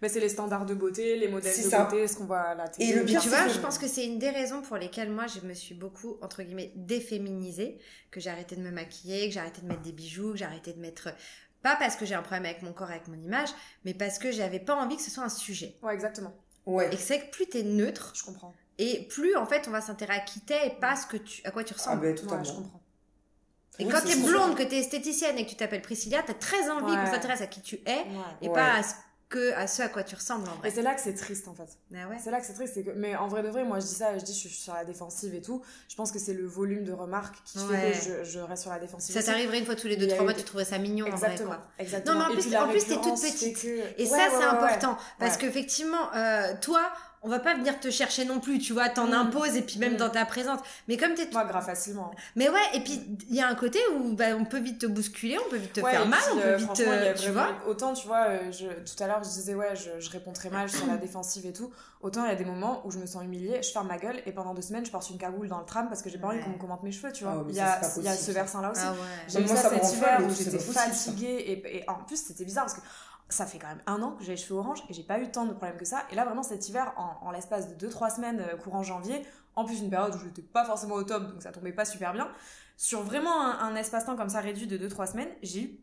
[0.00, 1.84] Mais c'est les standards de beauté, les modèles de ça.
[1.84, 2.90] beauté, ce qu'on voit à la télé.
[2.90, 5.26] Et le pire, tu vois, je pense que c'est une des raisons pour lesquelles moi
[5.26, 7.78] je me suis beaucoup, entre guillemets, déféminisée,
[8.10, 10.44] que j'ai arrêté de me maquiller, que j'ai arrêté de mettre des bijoux, que j'ai
[10.44, 11.08] arrêté de mettre.
[11.62, 13.48] Pas parce que j'ai un problème avec mon corps, avec mon image,
[13.84, 15.74] mais parce que j'avais pas envie que ce soit un sujet.
[15.82, 16.32] Ouais, exactement.
[16.66, 16.86] ouais.
[16.92, 18.54] Et que c'est que plus t'es neutre, Je comprends.
[18.78, 21.42] et plus en fait on va s'intéresser à qui t'es et pas ce que tu,
[21.44, 22.02] à quoi tu Ah ressembles.
[22.02, 22.44] ben Ouais, totalement.
[22.44, 22.80] je comprends.
[23.80, 26.70] et Oui, quand t'es blonde, que t'es esthéticienne et que tu t'appelles Priscilla, t'as très
[26.70, 27.04] envie Ouais.
[27.04, 28.04] qu'on s'intéresse à qui tu es Ouais.
[28.42, 28.54] et Ouais.
[28.54, 28.94] pas à ce,
[29.28, 30.70] que, à ce à quoi tu ressembles en Et vrai.
[30.70, 31.68] c'est là que c'est triste en fait.
[31.94, 32.16] Ah ouais.
[32.22, 34.16] C'est là que c'est triste, que mais en vrai de vrai, moi je dis ça,
[34.16, 35.62] je dis je suis sur la défensive et tout.
[35.88, 37.92] Je pense que c'est le volume de remarques qui Ouais.
[37.92, 39.14] fait que je, je reste sur la défensive.
[39.14, 41.32] Ça t'arriverait une fois tous les a 2-3 mois, tu trouverais ça mignon en vrai
[41.32, 41.66] Exactement, quoi.
[41.78, 42.14] exactement.
[42.14, 43.60] Non, mais en Et plus- en plus, t'es toute petite.
[43.62, 43.66] que-
[44.00, 44.96] Et Ouais, ça, c'est important.
[45.18, 46.90] Parce qu'effectivement, euh, toi,
[47.22, 49.12] on va pas venir te chercher non plus, tu vois, t'en Mm.
[49.14, 49.98] imposes et puis même Mm.
[49.98, 50.60] dans ta présence.
[50.86, 51.28] Mais comme t'es.
[51.32, 52.10] Moi, grave facilement.
[52.36, 54.86] Mais ouais, et puis il y a un côté où bah, on peut vite te
[54.86, 56.70] bousculer, on peut vite te Ouais, faire mal, on peut euh, vite.
[56.78, 59.22] il y a euh, tu vraiment- vois Autant, tu vois, euh, je, tout à l'heure,
[59.24, 61.70] je disais, ouais, je, je réponds très mal, je suis sur la défensive et tout.
[62.00, 64.22] Autant, il y a des moments où je me sens humiliée, je ferme ma gueule
[64.24, 66.28] et pendant deux semaines, je porte une cagoule dans le tram parce que j'ai pas
[66.28, 67.42] envie qu'on me commente mes cheveux, tu Ah vois.
[67.44, 68.80] mais il, y a, il y ce versant-là aussi.
[68.84, 68.98] Ah ouais.
[69.26, 72.66] J'ai eu Moi, ça, cet hiver où j'étais fatiguée et, et en plus, c'était bizarre
[72.66, 72.82] parce que
[73.28, 75.30] ça fait quand même un an que j'ai les cheveux orange et j'ai pas eu
[75.30, 76.04] tant de problèmes que ça.
[76.10, 79.22] Et là, vraiment, cet hiver, en, en l'espace de 2-3 semaines, euh, courant janvier,
[79.54, 82.12] en plus une période où j'étais pas forcément au top, donc ça tombait pas super
[82.12, 82.28] bien,
[82.76, 85.80] sur vraiment un, un espace-temps comme ça réduit de 2-3 semaines, j'ai eu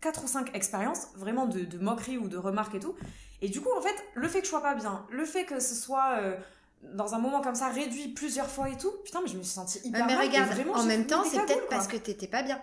[0.00, 2.94] 4 ou 5 expériences vraiment de, de moqueries ou de remarques et tout.
[3.42, 5.60] Et du coup, en fait, le fait que je sois pas bien, le fait que
[5.60, 6.36] ce soit euh,
[6.94, 9.52] dans un moment comme ça réduit plusieurs fois et tout, putain, mais je me suis
[9.52, 12.26] sentie hyper mais mal, et regarde, vraiment, en même temps, c'est peut-être parce que t'étais
[12.28, 12.60] pas bien.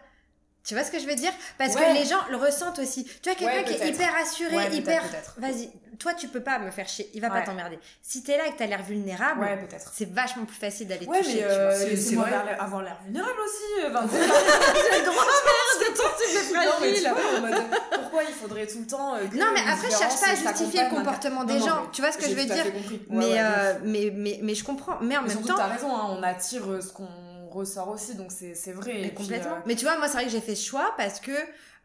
[0.67, 1.31] Tu vois ce que je veux dire?
[1.57, 1.81] Parce Ouais.
[1.93, 3.05] que les gens le ressentent aussi.
[3.05, 5.01] Tu vois, quelqu'un Ouais, qui est hyper assuré, Ouais, hyper.
[5.37, 7.79] Vas-y, toi, tu peux pas me faire chier, il va pas t'emmerder.
[8.01, 9.47] Si t'es là et que t'as l'air vulnérable,
[9.93, 11.35] c'est vachement plus facile d'aller Ouais, toucher.
[11.35, 11.53] mais tu vois.
[11.53, 12.31] euh, C'est- vrai.
[12.59, 13.85] avoir l'air- vulnérable aussi.
[13.85, 17.11] euh, Enfin, J'ai le droit merde de de non, mais tu fragile.
[17.15, 17.63] vois, en mode,
[18.01, 19.15] pourquoi il faudrait tout le temps.
[19.15, 21.65] euh, que Non, mais après, je cherche pas à justifier le comportement Non, des non,
[21.65, 21.81] gens.
[21.83, 22.65] mais Tu vois ce que je veux dire?
[23.09, 24.97] mais, euh, mais, mais, mais je comprends.
[25.01, 25.55] Mais en Mais même temps.
[25.55, 27.07] t'as raison, hein, on attire ce qu'on
[27.49, 28.91] ressort aussi, donc c'est vrai.
[28.91, 29.55] Puis, complètement.
[29.55, 31.31] euh, Mais tu vois, moi, c'est vrai que j'ai fait ce choix parce que.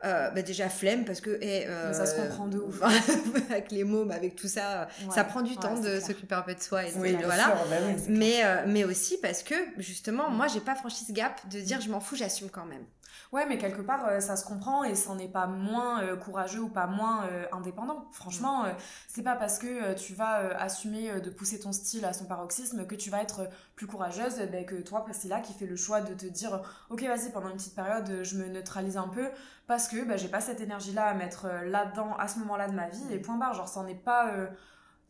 [0.05, 2.83] euh, bah déjà flemme parce que eh, euh, ça se comprend de ouf.
[3.51, 6.43] avec les mômes avec tout ça ouais, ça prend du ouais, temps de s'occuper un
[6.43, 8.03] peu de soi et Oui, voilà sûr, bah oui.
[8.09, 11.89] mais mais aussi parce que justement moi j'ai pas franchi ce gap de dire je
[11.89, 12.85] m'en fous j'assume quand même
[13.33, 16.61] Ouais, mais quelque part, euh, ça se comprend et ça n'est pas moins euh, courageux
[16.61, 18.07] ou pas moins euh, indépendant.
[18.13, 18.73] Franchement, euh,
[19.09, 22.95] c'est pas parce que tu vas assumer de pousser ton style à son paroxysme que
[22.95, 26.27] tu vas être plus courageuse ben, que toi, Priscilla, qui fait le choix de te
[26.27, 26.61] dire
[26.91, 29.31] Ok, vas-y, pendant une petite période, je me neutralise un peu
[29.67, 32.91] parce que ben, j'ai pas cette énergie-là à mettre là-dedans à ce moment-là de ma
[32.91, 33.55] vie et point barre.
[33.55, 34.31] Genre, ça est pas.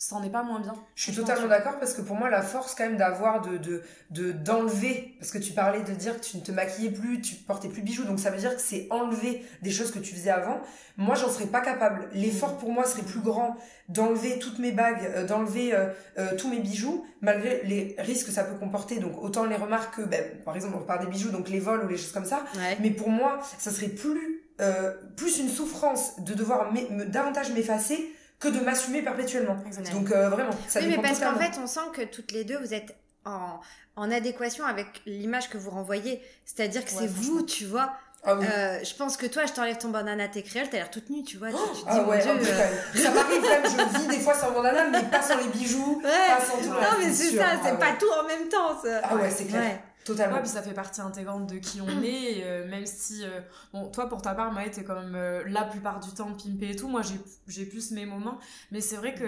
[0.04, 0.74] Ça en est pas moins bien.
[0.96, 3.82] Je suis totalement d'accord parce que pour moi la force quand même d'avoir de de
[4.10, 7.36] de d'enlever parce que tu parlais de dire que tu ne te maquillais plus, tu
[7.36, 10.12] portais plus de bijoux donc ça veut dire que c'est enlever des choses que tu
[10.14, 10.60] faisais avant.
[10.96, 12.08] Moi j'en serais pas capable.
[12.14, 13.56] L'effort pour moi serait plus grand
[13.88, 15.86] d'enlever toutes mes bagues, euh, d'enlever euh,
[16.18, 19.96] euh, tous mes bijoux malgré les risques que ça peut comporter donc autant les remarques
[19.96, 22.24] que ben, par exemple on parle des bijoux donc les vols ou les choses comme
[22.24, 26.90] ça ouais mais pour moi, ça serait plus, euh, plus une souffrance de devoir m'e-
[26.90, 28.12] me, davantage m'effacer
[28.42, 29.56] que de m'assumer perpétuellement.
[29.66, 30.00] Exactement.
[30.00, 32.58] Donc euh, vraiment, ça oui mais parce qu'en fait on sent que toutes les deux
[32.58, 33.60] vous êtes en
[33.96, 37.92] en adéquation avec l'image que vous renvoyez c'est-à-dire que Ouais, c'est vous tu vois
[38.24, 38.46] Ah oui.
[38.50, 41.22] Euh, je pense que toi je t'enlève ton bandana tes créoles t'as l'air toute nue
[41.22, 42.98] tu vois tu, tu te dis Ah ouais, Dieu euh.
[43.02, 46.10] Ça m'arrive même, je vis des fois sans âme, mais pas sans les bijoux, Ouais.
[46.28, 47.78] pas sans tout non mais c'est ça Ah c'est ouais.
[47.78, 49.00] pas tout en même temps ça.
[49.04, 49.78] Ah ouais, c'est clair.
[50.04, 50.36] Totalement.
[50.36, 53.40] Ouais, puis ça fait partie intégrante de qui on est, et, euh, même si, euh,
[53.72, 56.70] bon, toi pour ta part, Maë, t'es quand même euh, la plupart du temps pimpée
[56.70, 57.02] et tout, moi
[57.46, 58.38] j'ai plus mes moments,
[58.70, 59.24] mais c'est vrai que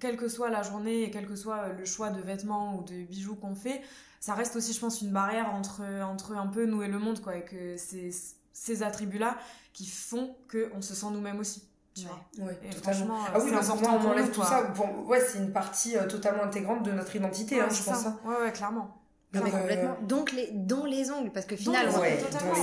[0.00, 3.04] quelle que soit la journée et quel que soit le choix de vêtements ou de
[3.04, 3.80] bijoux qu'on fait,
[4.20, 7.20] ça reste aussi, je pense, une barrière entre, entre un peu nous et le monde,
[7.20, 8.10] quoi, et que c'est
[8.52, 9.36] ces attributs-là
[9.72, 11.68] qui font qu'on se sent nous-mêmes aussi.
[11.94, 12.46] Tu vois.
[12.46, 13.18] Ouais, totalement.
[13.32, 14.72] Ah oui, important on enlève tout ça.
[15.06, 18.06] ouais, c'est une partie euh, totalement intégrante de notre identité, hein, je pense.
[18.06, 18.18] Hein.
[18.24, 19.03] Ouais, ouais, clairement.
[19.34, 19.96] Non, mais complètement.
[20.02, 22.02] Donc les, dont les ongles, parce que finalement,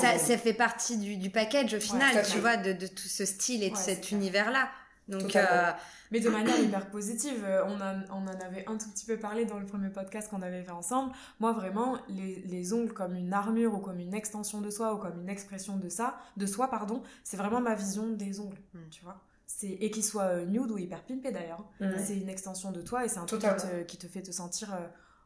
[0.02, 3.26] ça, ça, fait partie du, du package au final, tu vois, de, de, tout ce
[3.26, 4.70] style et de cet univers-là.
[5.12, 5.72] Donc, euh,
[6.12, 7.44] mais de manière hyper positive.
[7.44, 7.78] Euh, on,
[8.14, 10.72] on en avait un tout petit peu parlé dans le premier podcast qu'on avait fait
[10.72, 11.12] ensemble.
[11.40, 14.98] Moi, vraiment, les, les, ongles comme une armure ou comme une extension de soi ou
[14.98, 18.90] comme une expression de ça, de soi, pardon, c'est vraiment ma vision des ongles, mm.
[18.90, 19.22] tu vois.
[19.64, 21.66] Et qu'ils soient euh, nude ou hyper pimpés d'ailleurs.
[21.82, 21.92] Mm.
[21.98, 24.32] C'est une extension de toi et c'est un truc qui te, qui te, fait te
[24.32, 24.78] sentir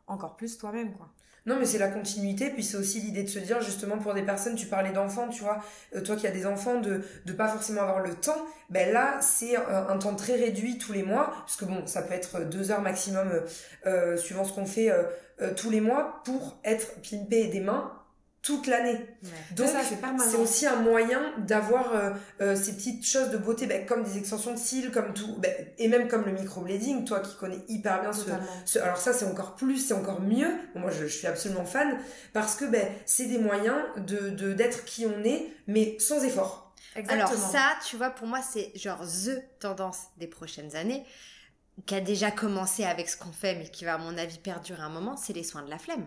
[0.08, 1.12] encore plus toi-même, quoi.
[1.46, 4.24] Non, mais c'est la continuité, puis c'est aussi l'idée de se dire, justement, pour des
[4.24, 5.60] personnes, tu parlais d'enfants, tu vois,
[5.96, 9.20] euh, toi qui as des enfants, de ne pas forcément avoir le temps, ben là,
[9.22, 12.50] c'est euh, un temps très réduit tous les mois, parce que bon, ça peut être
[12.50, 13.44] deux heures maximum,
[13.86, 14.92] euh, suivant ce qu'on fait
[15.56, 17.92] tous les mois, pour être pimpé des mains,
[18.46, 19.04] toute l'année.
[19.56, 19.68] Donc
[20.20, 24.20] c'est aussi un moyen d'avoir euh, euh, ces petites choses de beauté ben, comme des
[24.20, 28.02] extensions de cils, comme tout, ben, et même comme le microblading, toi qui connais hyper
[28.02, 30.54] bien ce, Alors ça c'est encore plus, c'est encore mieux.
[30.76, 31.98] moi je, suis absolument fan
[32.34, 36.72] parce que ben, c'est des moyens de d'être qui on est, mais sans effort.
[36.96, 37.28] Exactement.
[37.28, 41.04] Alors ça, tu vois, pour moi c'est genre the tendance des prochaines années
[41.88, 44.84] qui a déjà commencé avec ce qu'on fait, mais qui va à mon avis perdurer
[44.84, 46.06] un moment, c'est les soins de la flemme.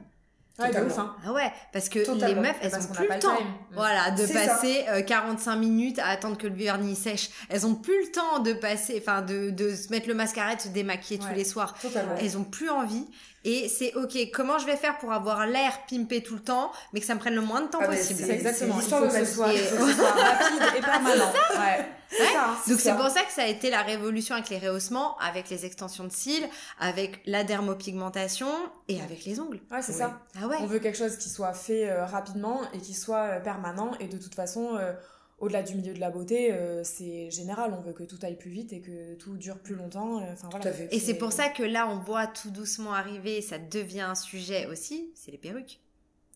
[0.59, 1.15] Ouais, hein.
[1.25, 3.39] Ah ouais, parce que les meufs, elles ont plus le temps.
[3.73, 7.31] Voilà, de passer 45 euh, minutes à attendre que le vernis sèche.
[7.49, 10.61] Elles ont plus le temps de passer, enfin, de, de se mettre le mascara, de
[10.61, 11.75] se démaquiller tous les soirs.
[11.81, 12.17] Totalement.
[12.21, 13.07] Elles ont plus envie.
[13.45, 17.01] Et c'est ok, comment je vais faire pour avoir l'air pimpé tout le temps, mais
[17.01, 18.21] que ça me prenne le moins de temps ah possible.
[18.25, 18.77] C'est exactement.
[18.77, 21.33] L'histoire de ce soit, rapide et permanent.
[21.57, 21.87] Ouais.
[22.21, 22.57] Hein.
[22.67, 25.67] Donc c'est pour ça que ça a été la révolution avec les rehaussements, avec les
[25.67, 28.49] extensions de cils, avec la dermopigmentation
[28.89, 29.61] et avec les ongles.
[29.71, 30.21] Ouais, c'est ça.
[30.41, 30.57] Ah ouais.
[30.61, 34.09] On veut quelque chose qui soit fait euh, rapidement et qui soit euh, permanent et
[34.09, 34.93] de toute façon euh,
[35.39, 37.75] au-delà du milieu de la beauté, c'est général.
[37.77, 40.17] On veut que tout aille plus vite et que tout dure plus longtemps.
[40.33, 40.71] Enfin voilà.
[40.91, 44.67] Et c'est pour ça que là, on voit tout doucement arriver, ça devient un sujet
[44.67, 45.81] aussi, c'est les perruques.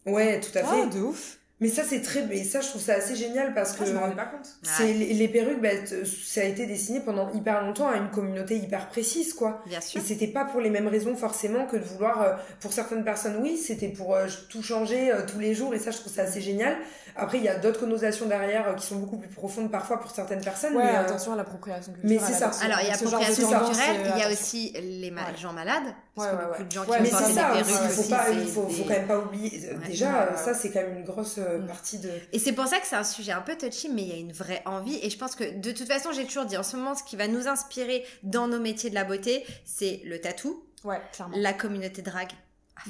[0.06, 0.86] Ouais, tout à fait.
[0.88, 1.38] de ouf.
[1.62, 3.86] Mais ça, c'est très, mais ça, je trouve ça assez génial parce que.
[3.86, 4.48] je me rendais pas compte.
[4.64, 8.88] C'est, les, perruques, bah, ça a été dessiné pendant hyper longtemps à une communauté hyper
[8.88, 9.62] précise, quoi.
[9.66, 10.00] Bien sûr.
[10.00, 13.36] Et c'était pas pour les mêmes raisons, forcément, que de vouloir, euh, pour certaines personnes,
[13.40, 16.22] oui, c'était pour euh, tout changer euh, tous les jours, et ça, je trouve ça
[16.22, 16.76] assez génial.
[17.16, 20.42] Après, il y a d'autres connotations derrière qui sont beaucoup plus profondes parfois pour certaines
[20.42, 20.76] personnes.
[20.76, 22.20] Ouais, mais, attention à l'appropriation culturelle.
[22.20, 22.50] Mais c'est ça.
[22.64, 25.94] Alors, il y a l'appropriation culturelle, il y a aussi les gens malades.
[26.14, 28.82] Parce que beaucoup de gens qui mais c'est ça, il faut, pas, il faut, faut,
[28.84, 29.70] quand même pas oublier.
[29.86, 31.66] Déjà, ça, c'est quand même une grosse mm.
[31.66, 34.08] partie de et c'est pour ça que c'est un sujet un peu touchy, mais il
[34.08, 34.98] y a une vraie envie.
[35.02, 37.16] Et je pense que de toute façon, j'ai toujours dit, en ce moment, ce qui
[37.16, 41.36] va nous inspirer dans nos métiers de la beauté, c'est le tatou, ouais, clairement.
[41.36, 42.32] la communauté drague.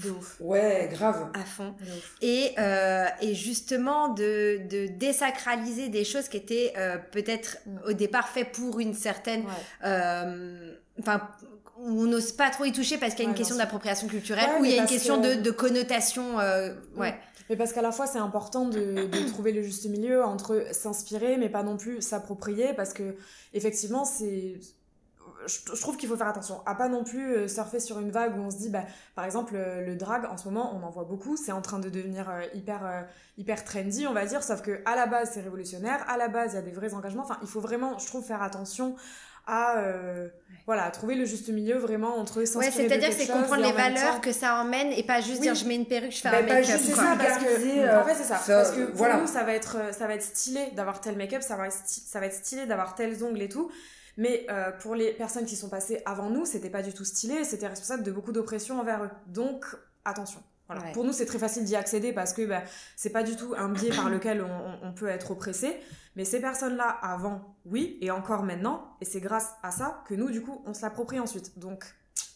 [0.03, 0.37] De ouf.
[0.41, 1.31] Ouais, grave.
[1.35, 1.75] À fond.
[2.23, 8.29] Et, euh, et justement, de, de désacraliser des choses qui étaient euh, peut-être au départ
[8.29, 9.45] faites pour une certaine.
[9.85, 11.29] Euh, enfin,
[11.77, 14.65] on n'ose pas trop y toucher parce qu'il y a une question d'appropriation culturelle ou
[14.65, 16.39] il y a une question de, de, connotation.
[16.41, 17.15] Euh, ouais.
[17.51, 21.37] Mais parce qu'à la fois, c'est important de, de, trouver le juste milieu entre s'inspirer,
[21.37, 23.17] mais pas non plus s'approprier, parce que
[23.53, 24.55] effectivement, c'est
[25.47, 28.37] je, trouve qu'il faut faire attention à pas non plus euh, surfer sur une vague
[28.37, 28.85] où on se dit bah
[29.15, 31.89] par exemple le, drag en ce moment on en voit beaucoup c'est en train de
[31.89, 33.03] devenir euh, hyper euh,
[33.39, 36.53] hyper trendy on va dire sauf que à la base c'est révolutionnaire à la base
[36.53, 38.97] il y a des vrais engagements enfin il faut vraiment je trouve faire attention
[39.47, 40.29] à euh,
[40.67, 44.57] voilà trouver le juste milieu vraiment entre ouais c'est-à-dire c'est comprendre les valeurs que ça
[44.57, 47.17] emmène et pas juste dire je mets une perruque je fais un make-up c'est ça
[47.19, 49.17] parce que euh, en fait c'est ça, parce que pour voilà.
[49.17, 52.21] nous ça va être ça va être stylé d'avoir tel make-up ça va être ça
[52.21, 53.71] va être stylé d'avoir tels ongles et tout
[54.17, 57.45] mais euh, pour les personnes qui sont passées avant nous c'était pas du tout stylé
[57.45, 59.65] c'était responsable de beaucoup d'oppression envers eux donc
[60.05, 60.43] attention
[60.93, 62.63] pour nous, c'est très facile d'y accéder parce que bah,
[62.97, 64.45] c'est pas du tout un biais par lequel
[64.83, 65.77] on, peut être oppressé.
[66.17, 70.31] Mais ces personnes-là, avant, oui, et encore maintenant, et c'est grâce à ça que nous,
[70.31, 71.59] du coup, on se l'approprie ensuite.
[71.59, 71.85] Donc,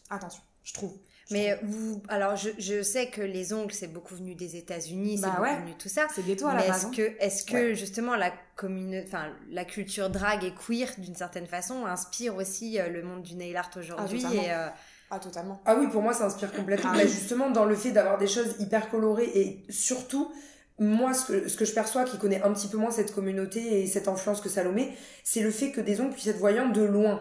[0.08, 0.96] attention, je trouve.
[1.30, 5.36] Mais vous, alors je, sais que les ongles c'est beaucoup venu des États-Unis, c'est bah
[5.38, 6.06] beaucoup venu tout ça.
[6.14, 6.84] C'est ghetto à la base.
[6.84, 11.46] Est-ce que, est-ce que justement la commune, enfin la culture drag et queer d'une certaine
[11.46, 14.68] façon inspire aussi euh, le monde du nail art aujourd'hui ah, et euh,
[15.10, 15.60] ah, totalement.
[15.64, 16.90] Ah oui, pour moi, ça inspire complètement.
[16.94, 20.32] Ah justement, dans le fait d'avoir des choses hyper colorées et surtout,
[20.78, 23.82] moi, ce que, ce que je perçois, qui connaît un petit peu moins cette communauté
[23.82, 26.82] et cette influence que Salomé, c'est le fait que des ongles puissent être voyants de
[26.82, 27.20] loin.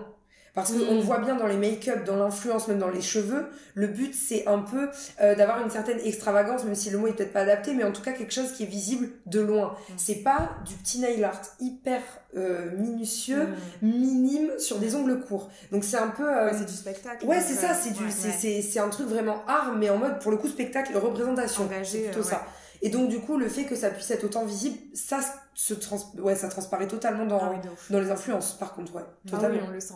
[0.55, 0.99] Parce qu'on Mm.
[1.01, 4.59] voit bien dans les make-up, dans l'influence, même dans les cheveux, le but c'est un
[4.59, 4.87] peu
[5.21, 7.91] euh, d'avoir une certaine extravagance, même si le mot est peut-être pas adapté, mais en
[7.91, 9.75] tout cas quelque chose qui est visible de loin.
[9.89, 9.93] Mm.
[9.97, 12.01] C'est pas du petit nail art hyper
[12.37, 13.47] euh, minutieux,
[13.81, 13.87] Mm.
[13.87, 15.49] minime sur des ongles courts.
[15.73, 16.23] Donc c'est un peu...
[16.27, 17.25] euh, Ouais, c'est du spectacle.
[17.25, 18.33] Ouais, c'est ça, c'est du, ouais, c'est, ouais.
[18.39, 21.67] c'est, c'est un truc vraiment art, mais en mode, pour le coup, spectacle représentation.
[21.83, 22.45] C'est plutôt ça.
[22.81, 25.19] Et donc, du coup, le fait que ça puisse être autant visible, ça
[25.53, 29.01] se trans, ouais, ça transparaît totalement dans, Ah oui, dans les influences, par contre, ouais.
[29.05, 29.59] Ah oui, Totalement.
[29.67, 29.93] on le sent.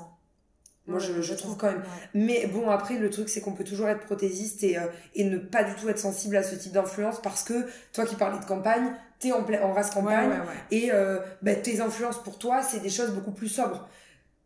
[0.89, 1.83] Moi, je, je trouve quand même.
[2.13, 4.81] Mais bon, après, le truc, c'est qu'on peut toujours être prothésiste et, euh,
[5.15, 8.15] et ne pas du tout être sensible à ce type d'influence parce que, toi qui
[8.15, 10.45] parlais de campagne, t'es en, en race campagne Ouais, ouais, ouais.
[10.71, 13.87] et euh, bah, tes influences pour toi, c'est des choses beaucoup plus sobres.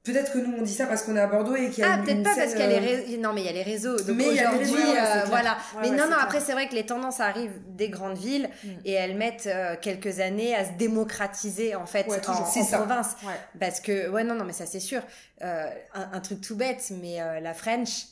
[0.04, 1.94] Peut-être que nous, on dit ça parce qu'on est à Bordeaux et qu'il y a
[1.94, 3.18] Ah, peut-être pas parce qu'il y a les euh, réseaux.
[3.22, 3.96] Non, mais il y a les réseaux.
[3.96, 5.52] Donc Mais aujourd'hui, ouais, euh, voilà.
[5.52, 6.24] Ouais, mais ouais, non, non, clair.
[6.24, 8.68] après, c'est vrai que les tendances arrivent des grandes villes Mm.
[8.84, 12.78] et elles mettent euh, quelques années à se démocratiser, en fait, en, c'est en ça.
[12.80, 13.16] province.
[13.62, 15.02] Parce que, ouais, non, non, mais ça, c'est sûr.
[15.42, 18.08] Euh, un, un truc tout bête, mais la French,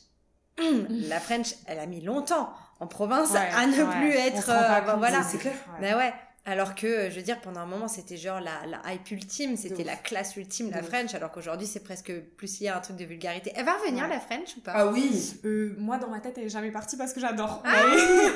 [0.88, 4.50] la French, elle a mis longtemps en province à ne plus être.
[4.98, 5.22] voilà.
[5.30, 5.52] c'est clair.
[5.80, 6.12] Bah ouais.
[6.44, 9.56] Alors que, euh, je veux dire, pendant un moment, c'était genre la, la hype ultime,
[9.56, 10.82] c'était la classe ultime, De la.
[10.82, 13.52] French, alors qu'aujourd'hui, c'est presque plus lié à un truc de vulgarité.
[13.54, 14.10] Elle va revenir, Ouais.
[14.10, 14.72] la French, ou pas?
[14.74, 15.34] Ah oui.
[15.44, 17.62] Euh, moi, dans ma tête, elle est jamais partie parce que j'adore.
[17.64, 17.70] Ah,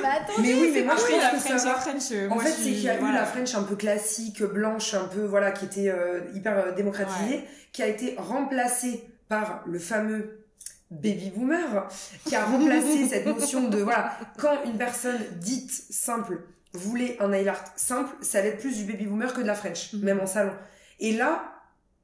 [0.01, 1.75] bah attends, Mais oui, mais moi, je pense la que French, ça la.
[1.75, 3.19] French, euh, En moi, fait, c'est qu'il y a eu voilà.
[3.19, 7.43] la French un peu classique, blanche, un peu, voilà, qui était euh, hyper euh, démocratisée,
[7.73, 10.45] qui a été remplacée par le fameux
[10.91, 11.89] baby boomer,
[12.25, 16.39] qui a remplacé cette notion de, voilà, quand une personne dite simple
[16.77, 19.55] voulait un nail art simple, ça allait être plus du baby boomer que de la
[19.55, 20.01] French, Mhm.
[20.03, 20.53] même en salon.
[20.99, 21.53] Et là,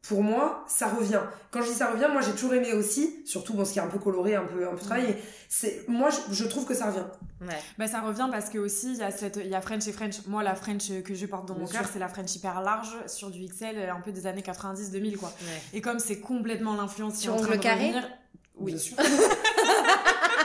[0.07, 1.21] pour moi, ça revient.
[1.49, 3.82] Quand je dis ça revient, moi j'ai toujours aimé aussi, surtout bon, ce qui est
[3.82, 5.15] un peu coloré, un peu, un peu travaillé.
[5.47, 7.05] C'est, moi, je, je trouve que ça revient.
[7.41, 7.55] Ouais.
[7.78, 9.93] Bah, ça revient parce que aussi il y a cette il y a French et
[9.93, 10.26] French.
[10.28, 12.95] Moi la French que je porte dans Bien mon cœur, c'est la French hyper large
[13.07, 15.30] sur du XL un peu des années 90 2000 quoi.
[15.30, 15.61] Ouais.
[15.78, 18.09] Et comme c'est complètement l'influence qui est Sur en train de carrés revenir,
[18.57, 18.71] oui.
[18.74, 18.97] Bien sûr.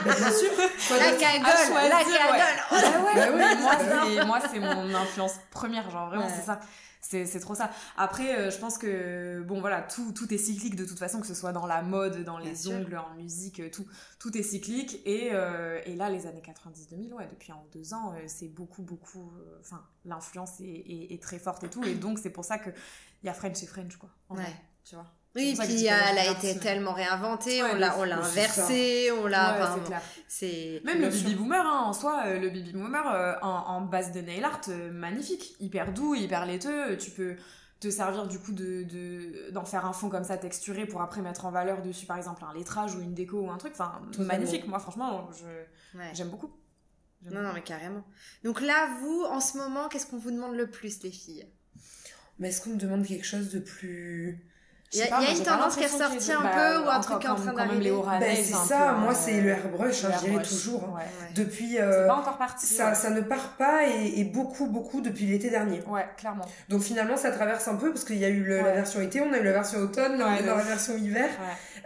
[0.03, 0.51] Bien sûr.
[0.97, 1.43] La cagole,
[1.89, 2.05] la ouais.
[2.05, 2.59] cagole.
[2.71, 6.33] Ouais, Bah oui, mais moi c'est mon influence première genre vraiment Ouais.
[6.35, 6.59] c'est ça.
[7.01, 7.71] C'est trop ça.
[7.97, 11.27] Après euh, je pense que bon voilà, tout tout est cyclique de toute façon que
[11.27, 12.73] ce soit dans la mode, dans Bien les sûr.
[12.73, 13.85] ongles, en musique, euh, tout
[14.19, 17.93] tout est cyclique et euh, et là les années 90 2000 ouais, depuis en deux
[17.93, 19.31] ans, euh, c'est beaucoup beaucoup
[19.61, 22.69] enfin l'influence est, est, est très forte et tout et donc c'est pour ça que
[23.23, 24.09] il y a French et French quoi.
[24.27, 24.41] en Ouais.
[24.43, 25.05] vrai, tu vois.
[25.35, 28.31] Oui, que puis elle a été tellement réinventée, Ouais, on l'a, de on l'a fou,
[28.33, 29.53] c'est inversée, on l'a.
[29.57, 30.81] Ouais, enfin, c'est.
[30.83, 34.11] Même le baby boomer, hein, en soi, euh, le baby boomer euh, en, en base
[34.11, 36.97] de nail art, euh, magnifique, hyper doux, hyper laiteux.
[36.97, 37.35] Tu peux
[37.79, 41.21] te servir du coup de de- d'en faire un fond comme ça texturé pour après
[41.21, 43.73] mettre en valeur dessus, par exemple, un lettrage ou une déco ou un truc.
[43.73, 44.33] Enfin, Totalement.
[44.33, 44.67] magnifique.
[44.67, 46.09] Moi, franchement, je Ouais.
[46.13, 46.51] j'aime beaucoup.
[47.29, 48.03] Non, non, mais carrément.
[48.43, 51.45] Donc là, vous, en ce moment, qu'est-ce qu'on vous demande le plus, les filles?
[52.39, 54.45] Mais est-ce qu'on me demande quelque chose de plus...
[54.91, 57.19] Il y a- pas, y une tendance qui est ait un peu, ou un truc
[57.19, 57.93] qui est en train d'arriver?
[58.19, 60.93] Ben, c'est ça, moi euh, c'est le airbrush, hein, je dirais toujours.
[60.95, 61.03] Ouais.
[61.35, 61.77] Depuis...
[61.79, 62.65] Euh, pas encore parti.
[62.65, 62.95] ça, ouais.
[62.95, 65.83] ça ne part pas et, et beaucoup, beaucoup depuis l'été dernier.
[65.87, 66.45] Ouais, clairement.
[66.69, 69.21] Donc finalement, ça traverse un peu parce qu'il y a eu le- la version été,
[69.21, 71.29] on a eu la version automne, là on est dans la version hiver.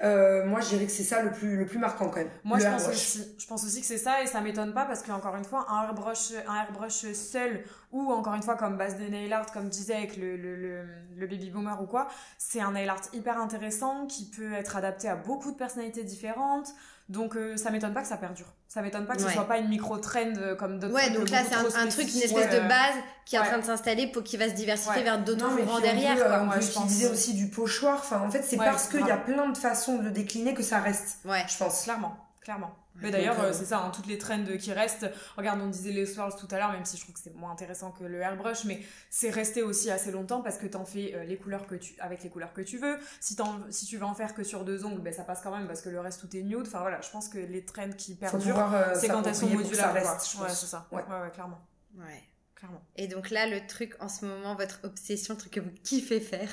[0.04, 2.30] Euh, moi, je dirais que c'est ça le plus, le plus marquant quand même.
[2.44, 3.36] Moi, je pense aussi.
[3.38, 5.66] Je pense aussi que c'est ça et ça m'étonne pas parce que encore une fois,
[5.70, 7.64] un airbrush, un airbrush seul
[7.94, 10.56] ou encore une fois comme base de nail art, comme je disais avec le, le,
[10.58, 10.84] le,
[11.16, 15.08] le baby boomer ou quoi, c'est un nail art hyper intéressant qui peut être adapté
[15.08, 16.68] à beaucoup de personnalités différentes.
[17.10, 18.48] Donc euh, ça m'étonne pas que ça perdure.
[18.68, 19.28] Ça m'étonne pas que Ouais.
[19.28, 20.96] ce soit pas une micro trend comme d'autres.
[20.96, 23.44] Ouais, donc là, c'est un, un truc, une espèce de Euh, base qui est en
[23.44, 26.42] train de s'installer pour qu'il va se diversifier vers d'autres courants derrière, peut, euh, quoi.
[26.44, 27.14] On peut je utiliser pense.
[27.14, 28.00] aussi du pochoir.
[28.00, 30.64] Enfin, en fait, c'est parce qu'il y a plein de façons de le décliner que
[30.64, 31.20] ça reste.
[31.26, 31.44] Ouais.
[31.48, 31.84] Je pense.
[31.84, 32.72] Clairement, clairement.
[33.02, 35.10] Mais d'ailleurs, euh, euh, c'est ça, hein, toutes les trends qui restent.
[35.36, 37.52] Regarde, on disait les swirls tout à l'heure, même si je trouve que c'est moins
[37.52, 41.24] intéressant que le airbrush, mais c'est resté aussi assez longtemps parce que t'en fais euh,
[41.24, 42.98] les couleurs que tu, avec les couleurs que tu veux.
[43.20, 45.56] Si, t'en- si tu veux en faire que sur deux ongles, ben ça passe quand
[45.56, 46.68] même parce que le reste tout est nude.
[46.68, 49.56] Enfin voilà, je pense que les trends qui perdurent, euh, c'est quand elles sont je
[49.56, 50.60] ouais, pense.
[50.60, 50.88] c'est ça.
[50.92, 51.04] Ouais.
[51.10, 51.62] Ouais, ouais, clairement,
[51.98, 52.24] Ouais.
[52.56, 52.82] clairement.
[52.96, 56.20] Et donc là, le truc en ce moment, votre obsession, le truc que vous kiffez
[56.20, 56.50] faire.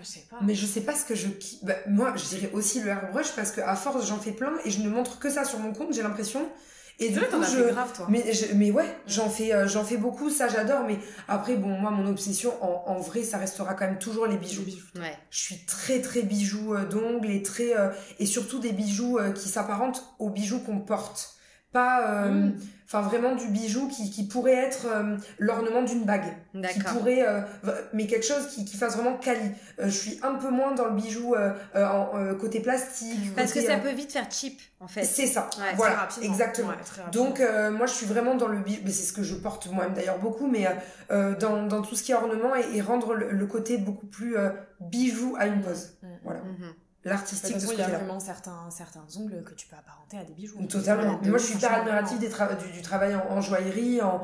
[0.00, 0.38] Je sais pas.
[0.42, 1.28] Mais je sais pas ce que je
[1.62, 4.70] bah, moi je dirais aussi le airbrush parce que à force j'en fais plein et
[4.70, 6.48] je ne montre que ça sur mon compte j'ai l'impression
[6.98, 8.06] et du vrai, coup je grave, toi.
[8.08, 11.68] mais je- mais ouais j'en fais euh, j'en fais beaucoup ça j'adore mais après bon
[11.78, 14.64] moi mon obsession en, en vrai ça restera quand même toujours les bijoux.
[14.96, 15.14] Ouais.
[15.30, 19.48] je suis très très bijoux euh, d'ongles et très euh, et surtout des bijoux qui
[19.50, 21.35] s'apparentent aux bijoux qu'on porte
[21.72, 22.54] pas euh, Mm.
[22.86, 26.32] enfin vraiment du bijou qui, qui pourrait être euh, l'ornement d'une bague
[26.72, 27.40] qui pourrait euh,
[27.92, 30.92] mais quelque chose qui, qui fasse vraiment quali je suis un peu moins dans le
[30.94, 31.34] bijou
[31.74, 35.04] en, côté plastique Parce que ça peut vite faire cheap, en fait.
[35.04, 36.30] c'est ça Ouais, voilà rapidement.
[36.32, 37.42] exactement Ouais, donc
[37.72, 40.18] moi je suis vraiment dans le bijou mais c'est ce que je porte moi-même d'ailleurs
[40.18, 40.66] beaucoup mais
[41.10, 44.36] dans, dans tout ce qui est ornement et, et rendre le, le côté beaucoup plus
[44.80, 46.06] bijou à une pose Mm.
[46.24, 46.72] voilà Mhm.
[47.08, 50.18] L'artistique de, toute ce il y a vraiment certains, certains ongles que tu peux apparenter
[50.18, 50.62] à des bijoux.
[50.66, 51.18] Totalement.
[51.22, 54.22] Mais moi, je suis hyper admirative des tra- du, du travail en, en joaillerie, en...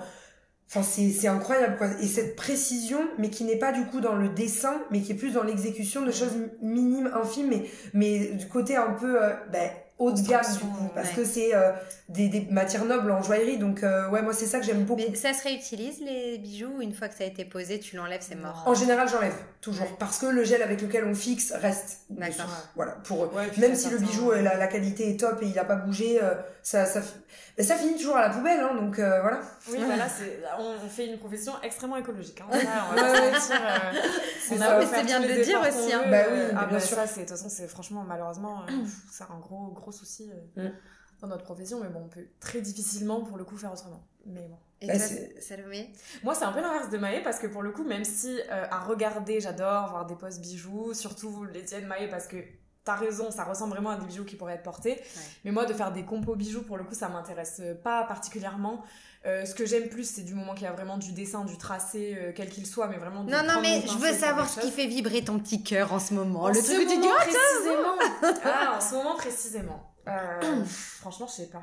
[0.68, 1.88] Enfin, c'est c'est incroyable, quoi.
[2.00, 5.16] Et cette précision, mais qui n'est pas du coup dans le dessin, mais qui est
[5.16, 9.34] plus dans l'exécution de choses mi- minimes, infimes, mais, mais du côté un peu euh,
[9.52, 10.88] ben, haut de gamme, du coup.
[10.94, 11.14] Parce ouais.
[11.14, 11.72] que c'est euh,
[12.08, 13.58] des, des matières nobles en joaillerie.
[13.58, 15.02] Donc, euh, ouais, moi, c'est ça que j'aime beaucoup.
[15.06, 18.24] Mais ça se réutilise les bijoux une fois que ça a été posé, tu l'enlèves,
[18.26, 18.62] c'est mort?
[18.64, 19.96] En général, j'enlève, toujours.
[19.96, 22.00] Parce que le gel avec lequel on fixe reste.
[22.10, 22.44] D'accord.
[22.76, 23.30] Voilà, pour eux.
[23.34, 25.76] Ouais, Même si le bijou, euh, la, la qualité est top et il a pas
[25.76, 27.00] bougé, euh, ça, ça,
[27.58, 29.40] ça finit toujours à la poubelle, hein, donc euh, voilà.
[29.70, 32.42] Oui, voilà, c'est, on, on fait une profession extrêmement écologique.
[32.42, 32.58] Hein.
[32.58, 36.02] Ça, on va euh, C'est bien de le dire aussi, hein.
[36.10, 36.96] Bah oui, ah bien bah sûr.
[36.96, 38.72] ça, c'est, de toute façon, c'est franchement, malheureusement, euh,
[39.10, 40.72] c'est un gros, gros souci euh, Mm.
[41.20, 41.80] dans notre profession.
[41.80, 44.04] Mais bon, on peut très difficilement, pour le coup, faire autrement.
[44.26, 44.56] Mais bon.
[44.80, 45.90] Et Bah, toi, c'est- Salomé
[46.24, 48.66] Moi, c'est un peu l'inverse de Maë parce que pour le coup, même si euh,
[48.70, 52.36] à regarder, j'adore voir des postes bijoux, surtout les tiennes Maë parce que
[52.84, 55.00] t'as raison, ça ressemble vraiment à des bijoux qui pourraient être portés.
[55.44, 58.82] Mais moi, de faire des compos bijoux, pour le coup, ça m'intéresse euh, pas particulièrement.
[59.24, 61.56] Euh, ce que j'aime plus, c'est du moment qu'il y a vraiment du dessin, du
[61.56, 63.22] tracé, euh, quel qu'il soit, mais vraiment.
[63.22, 66.12] Non, non, mais je veux savoir ce qui fait vibrer ton petit cœur en ce
[66.12, 66.42] moment.
[66.42, 68.40] En le ce truc que tu dis, moment ah, précisément.
[68.44, 69.94] ah, en ce moment précisément.
[70.08, 71.62] Euh, franchement, je sais pas.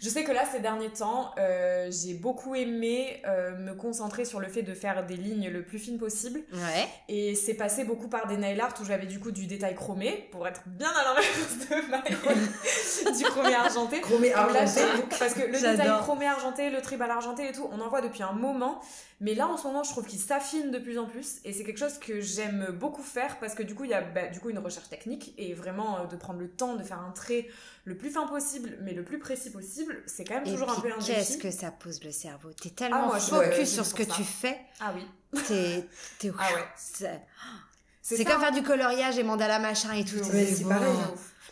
[0.00, 4.40] Je sais que là, ces derniers temps, euh, j'ai beaucoup aimé euh, me concentrer sur
[4.40, 6.40] le fait de faire des lignes le plus fines possible.
[6.52, 6.88] Ouais.
[7.08, 10.28] Et c'est passé beaucoup par des nail art où j'avais du coup du détail chromé,
[10.32, 14.00] pour être bien à l'inverse de Maë, du chromé argenté.
[14.00, 14.80] Chromé là, argenté.
[15.18, 18.22] parce que le détail chromé argenté, le tribal argenté et tout, on en voit depuis
[18.22, 18.80] un moment.
[19.20, 21.38] Mais là, en ce moment, je trouve qu'il s'affine de plus en plus.
[21.44, 24.00] Et c'est quelque chose que j'aime beaucoup faire parce que du coup, il y a
[24.00, 27.00] bah, du coup une recherche technique et vraiment euh, de prendre le temps de faire
[27.00, 27.46] un trait
[27.84, 30.02] le plus fin possible, mais le plus précis possible.
[30.06, 32.50] C'est quand même Et toujours un peu un qu'est-ce que ça pose le cerveau?
[32.52, 34.58] T'es tellement moi, je- focus ouais, sur ce que tu fais.
[34.80, 35.06] Ah oui.
[35.46, 35.86] T'es,
[36.18, 36.64] t'es Ah ouais.
[36.76, 37.20] C'est,
[38.02, 38.40] C'est c'est comme hein.
[38.40, 40.16] faire du coloriage et mandala machin et tout.
[40.16, 40.58] De t'es- ouf.
[40.58, 40.92] c'est pareil.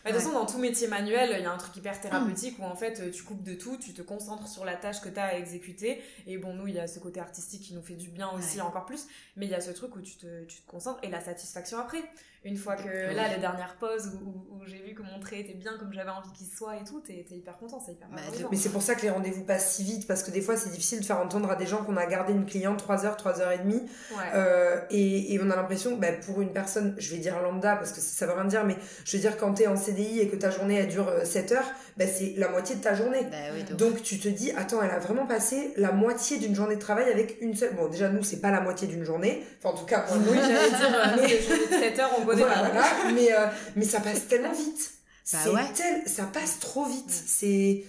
[0.04, 2.64] De toute façon, dans tout métier manuel, il y a un truc hyper thérapeutique où
[2.64, 5.18] en fait euh, tu coupes de tout, tu te concentres sur la tâche que tu
[5.20, 6.02] as à exécuter.
[6.26, 8.56] Et bon, nous, il y a ce côté artistique qui nous fait du bien aussi,
[8.56, 8.62] Ouais.
[8.62, 9.06] encore plus.
[9.36, 11.78] Mais il y a ce truc où tu te, tu te concentres et la satisfaction
[11.78, 12.02] après.
[12.44, 15.40] Une fois que là, les dernières pauses où, où- où j'ai vu que mon trait
[15.40, 18.16] était bien comme j'avais envie qu'il soit et tout, t'es hyper content, c'est hyper Bah.
[18.50, 20.70] Mais c'est pour ça que les rendez-vous passent si vite, parce que des fois, c'est
[20.70, 23.40] difficile de faire entendre à des gens qu'on a gardé une cliente 3 heures, 3
[23.40, 23.82] heures et demie.
[24.10, 24.16] Ouais.
[24.34, 27.76] Euh, et, et on a l'impression que bah, pour une personne, je vais dire lambda
[27.76, 30.28] parce que ça, veut rien dire, mais je veux dire quand t'es en CDI et
[30.28, 33.26] que ta journée elle dure euh, 7 heures, bah, c'est la moitié de ta journée.
[33.30, 33.76] Bah oui, donc.
[33.76, 37.10] Donc tu te dis, attends, elle a vraiment passé la moitié d'une journée de travail
[37.10, 37.74] avec une seule.
[37.74, 39.44] Bon, déjà nous, c'est pas la moitié d'une journée.
[39.58, 42.10] Enfin, en tout cas, moi, Oui, j'allais dire, euh, Mais- les journées de 7 heures,
[42.18, 42.72] on connaît voilà,
[43.14, 44.90] mais, euh, mais ça passe tellement vite.
[45.32, 45.72] Bah c'est ouais.
[45.74, 47.06] tel, ça passe trop vite.
[47.06, 47.22] Mm.
[47.26, 47.84] C'est,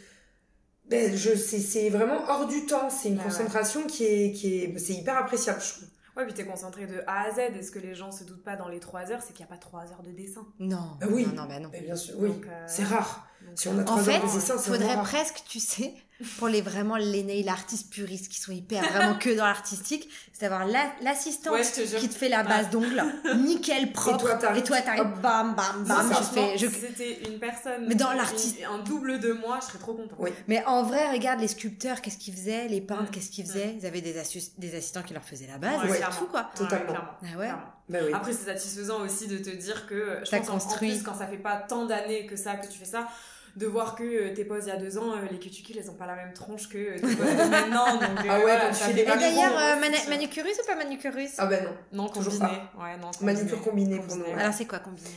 [0.90, 2.90] ben, je, c'est, c'est vraiment hors du temps.
[2.90, 3.24] C'est une ouais.
[3.24, 5.88] concentration qui est, qui est, c'est hyper appréciable, je trouve.
[6.16, 7.40] Ouais, puis t'es concentré de A à Z.
[7.58, 9.52] Et ce que les gens se doutent pas dans les 3 heures, c'est qu'il n'y
[9.52, 10.46] a pas 3 heures de dessin.
[10.60, 10.92] Non.
[11.02, 11.26] Ah oui.
[11.26, 11.70] Non, non, bah non.
[11.72, 12.30] Mais bien sûr, oui.
[12.48, 13.28] Euh, C'est rare.
[13.54, 15.94] Donc, Si on a trois En heures fait, de dessin, c'est faudrait presque, tu sais,
[16.38, 20.42] pour les vraiment les nail artistes puristes qui sont hyper vraiment que dans l'artistique, c'est
[20.42, 21.62] d'avoir la- l'assistante Ouais,
[22.00, 23.04] qui te fait la base d'ongles,
[23.38, 24.20] nickel propre.
[24.20, 25.20] toi, t'arrives- Et toi, t'arrives, hop.
[25.22, 26.12] bam, bam, bam.
[26.14, 26.20] ça.
[26.22, 26.68] Je fais, je...
[26.68, 27.86] Si c'était une personne.
[27.88, 30.18] Mais dans l'artiste- Un double de moi, je serais trop contente.
[30.20, 30.30] Oui.
[30.48, 33.76] Mais en vrai, regarde les sculpteurs, qu'est-ce qu'ils faisaient, les peintres, qu'est-ce qu'ils faisaient.
[33.80, 35.80] Ils avaient des, assistants qui leur faisaient la base.
[35.92, 36.50] C'est tout quoi.
[36.56, 36.86] Totalement.
[36.94, 37.50] clairement, Ah ouais.
[37.90, 38.12] Bah oui.
[38.14, 40.92] Après, c'est satisfaisant aussi de te dire que je pense en- construit.
[40.92, 43.08] en plus quand ça fait pas tant d'années que ça que tu fais ça,
[43.56, 45.90] de voir que euh, tes poses il y a deux ans, euh, les cutucules elles
[45.90, 47.94] ont pas la même tronche que euh, tes poses de maintenant.
[47.94, 51.32] Donc, euh, Ah ouais, voilà, tu fais des d'ailleurs, euh, manucurus ou pas manucurus?
[51.38, 52.04] Ah ben non.
[52.04, 52.58] Non, toujours combiné.
[52.80, 53.34] Ouais, non, combiné.
[53.34, 54.26] Manucure combinée pour nous.
[54.40, 55.10] Alors c'est quoi combiné?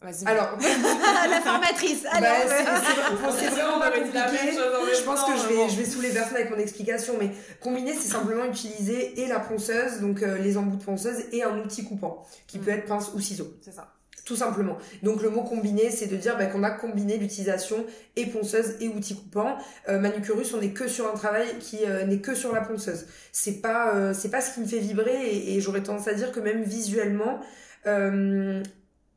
[0.00, 0.26] Vas-y.
[0.26, 0.58] Alors,
[1.30, 4.52] La formatrice bah, Alors, euh, c'est- vraiment pas compliqué.
[4.52, 8.10] Je pense que je vais, je vais saouler personne avec mon explication, mais combiner, c'est
[8.10, 12.26] simplement utiliser et la ponceuse, donc euh, les embouts de ponceuse, et un outil coupant,
[12.46, 12.62] qui Mm.
[12.62, 13.48] peut être pince ou ciseau.
[13.62, 13.88] C'est ça.
[14.24, 14.78] Tout simplement.
[15.02, 17.84] Donc le mot combiné, c'est de dire bah, qu'on a combiné l'utilisation
[18.16, 19.58] et ponceuse et outil coupant.
[19.88, 23.04] Euh, Manucurus, on n'est que sur un travail qui euh, n'est que sur la ponceuse.
[23.32, 26.14] C'est pas, euh, c'est pas ce qui me fait vibrer et, et j'aurais tendance à
[26.14, 27.40] dire que même visuellement,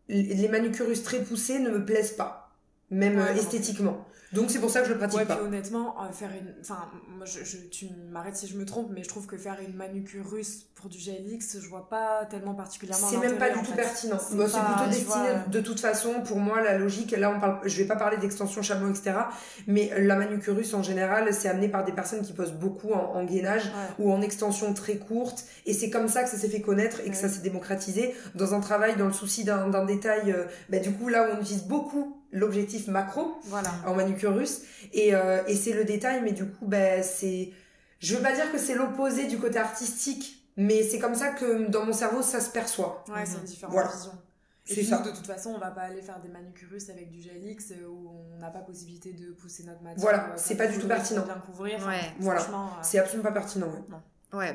[0.09, 2.46] les manucurus très poussés ne me plaisent pas,
[2.89, 4.05] même Ouais, euh, esthétiquement.
[4.33, 5.37] Donc c'est pour ça que je le pratique Ouais, pas.
[5.37, 6.53] puis honnêtement, euh, faire une.
[6.59, 6.79] Enfin,
[7.15, 9.73] moi, je, je- tu m'arrêtes si je me trompe, mais je trouve que faire une
[9.73, 13.07] manucure russe pour du GLX, je vois pas tellement particulièrement.
[13.07, 13.75] C'est même pas du tout fait.
[13.77, 14.17] pertinent.
[14.19, 17.61] C'est Bah, plutôt destiné, vois, de toute façon, pour moi, la logique, là, on parle,
[17.63, 19.13] je vais pas parler d'extension chameau, etc.
[19.65, 23.23] Mais la manucurus, en général, c'est amené par des personnes qui posent beaucoup en, en
[23.23, 24.05] gainage Ouais.
[24.05, 25.45] ou en extension très courte.
[25.65, 28.53] Et c'est comme ça que ça s'est fait connaître et que ça s'est démocratisé dans
[28.53, 30.33] un travail, dans le souci d'un d'un détail.
[30.33, 33.69] euh, bah, du coup, là où on utilise beaucoup l'objectif macro Voilà.
[33.85, 34.61] en manucurus.
[34.93, 37.51] Et, euh, et c'est le détail, mais du coup, bah, c'est.
[37.99, 41.67] Je veux pas dire que c'est l'opposé du côté artistique, mais c'est comme ça que
[41.67, 43.03] dans mon cerveau, ça se perçoit.
[43.09, 43.39] Ouais, c'est Mhm.
[43.39, 43.89] une différente Voilà.
[43.91, 44.11] vision.
[44.69, 44.97] C'est ça.
[44.99, 47.87] de toute façon, on va pas aller faire des manucurus avec du gel X euh,
[47.87, 50.01] où on n'a pas possibilité de pousser notre matière.
[50.01, 51.23] Voilà, c'est pas du tout pertinent.
[51.23, 51.79] Bien couvrir.
[51.87, 52.01] Ouais.
[52.19, 52.45] Voilà.
[52.81, 53.67] C'est absolument pas pertinent.
[53.89, 54.01] Non.
[54.33, 54.53] Ouais,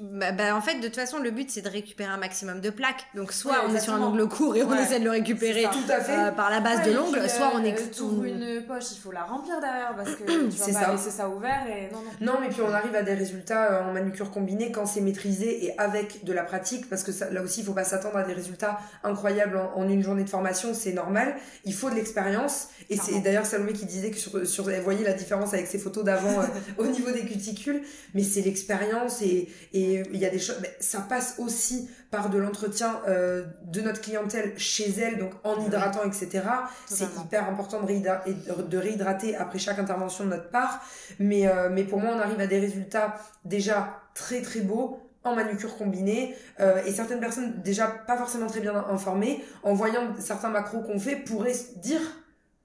[0.00, 2.68] bah, bah, en fait, de toute façon, le but c'est de récupérer un maximum de
[2.68, 3.06] plaques.
[3.14, 5.88] Donc, soit on est sur un ongle court et on essaie de le récupérer tout
[5.88, 6.18] à fait.
[6.18, 7.76] Euh, par la base de l'ongle, soit on est.
[7.92, 10.92] Tout une poche, il faut la remplir derrière parce que tu vas pas ça.
[10.92, 12.32] laisser ça ouvert et non, non.
[12.32, 15.66] Non, mais puis on arrive à des résultats euh, en manucure combinée quand c'est maîtrisé
[15.66, 18.24] et avec de la pratique parce que ça, là aussi, il faut pas s'attendre à
[18.24, 21.36] des résultats incroyables en, une journée de formation, c'est normal.
[21.64, 25.04] Il faut de l'expérience et c'est d'ailleurs Salomé qui disait que sur, sur, vous voyez
[25.04, 26.46] la différence avec ses photos d'avant euh,
[26.78, 27.82] au niveau des cuticules,
[28.12, 28.87] mais c'est l'expérience
[29.22, 33.44] et et il y a des choses mais ça passe aussi par de l'entretien euh,
[33.64, 36.42] de notre clientèle chez elle donc en hydratant etc
[36.86, 40.80] c'est hyper important de, de réhydrater après chaque intervention de notre part.
[41.18, 45.34] Mais euh, mais pour moi on arrive à des résultats déjà très très beaux en
[45.34, 46.34] manucure combinée.
[46.60, 50.98] Euh, et certaines personnes déjà pas forcément très bien informées en voyant certains macros qu'on
[50.98, 52.00] fait pourraient dire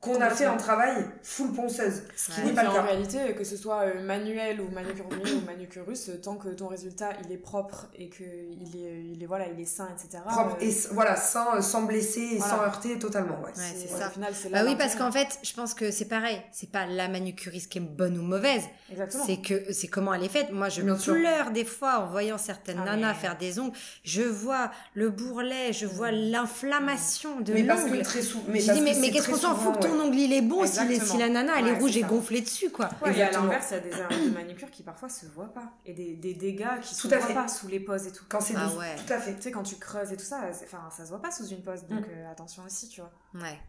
[0.04, 2.82] qu'on a fait un travail full ponceuse, ce qui n'est pas le cas.
[2.82, 7.12] En réalité, que ce soit euh, manuel ou manucure ou manucurus, tant que ton résultat
[7.24, 10.22] il est propre et que il est, il est voilà, il est sain, etc.
[10.28, 13.39] Propre euh, et voilà, sans, euh, sans blesser et sans heurter totalement.
[13.41, 14.08] Ouais, c'est ça.
[14.08, 16.41] Au final, bah oui, parce qu'en fait, je pense que c'est pareil.
[16.51, 18.64] C'est pas la manucuriste qui est bonne ou mauvaise.
[19.10, 20.51] C'est que c'est comment elle est faite.
[20.51, 23.76] Moi, je me pleure des fois en voyant certaines ah nanas faire des ongles.
[24.04, 26.32] Je vois le bourrelet, je vois mm.
[26.32, 27.62] l'inflammation de l'ongle.
[27.62, 28.43] Mais parce que très souvent.
[28.49, 31.29] Mais, mais, mais qu'est-ce qu'on s'en fout ton ongle il est bon si, si, la
[31.29, 32.89] nana elle est rouge et gonflée dessus quoi.
[33.05, 35.71] et à l'inverse, il y a des erreurs de manucure qui parfois se voient pas
[35.85, 38.25] et des, des dégâts qui se voient pas sous les poses et tout.
[38.27, 38.95] Quand c'est ah, ouais.
[38.95, 39.35] tout à fait.
[39.35, 41.61] Tu sais quand tu creuses et tout ça, enfin ça se voit pas sous une
[41.61, 42.09] pose donc mm.
[42.09, 43.11] euh, attention aussi, tu vois.
[43.35, 43.59] Ouais.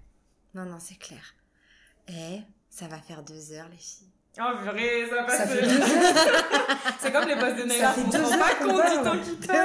[0.54, 1.34] Non non, c'est clair.
[2.08, 4.08] Et ça va faire deux heures les filles.
[4.36, 5.48] Oh purée, ça passe.
[6.98, 9.46] c'est comme les postes de nail art, on se rend pas compte du temps qui
[9.46, 9.58] passe.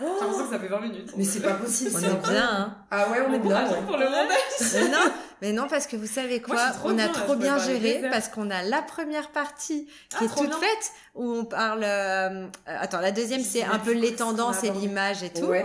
[0.00, 1.12] J'ai l'impression que ça fait 20 minutes.
[1.16, 1.90] Mais c'est pas possible.
[1.94, 2.76] On est bien, hein.
[2.90, 3.64] Ah ouais, on, est bien.
[3.86, 4.90] pour le montage.
[4.90, 5.12] non,
[5.42, 8.62] mais non, parce que vous savez quoi, on a trop bien géré parce qu'on a
[8.62, 11.82] la première partie qui ah, est toute faite où on parle.
[11.84, 15.46] Euh, attends, la deuxième c'est un peu les tendances et l'image et tout.
[15.46, 15.64] Ouais.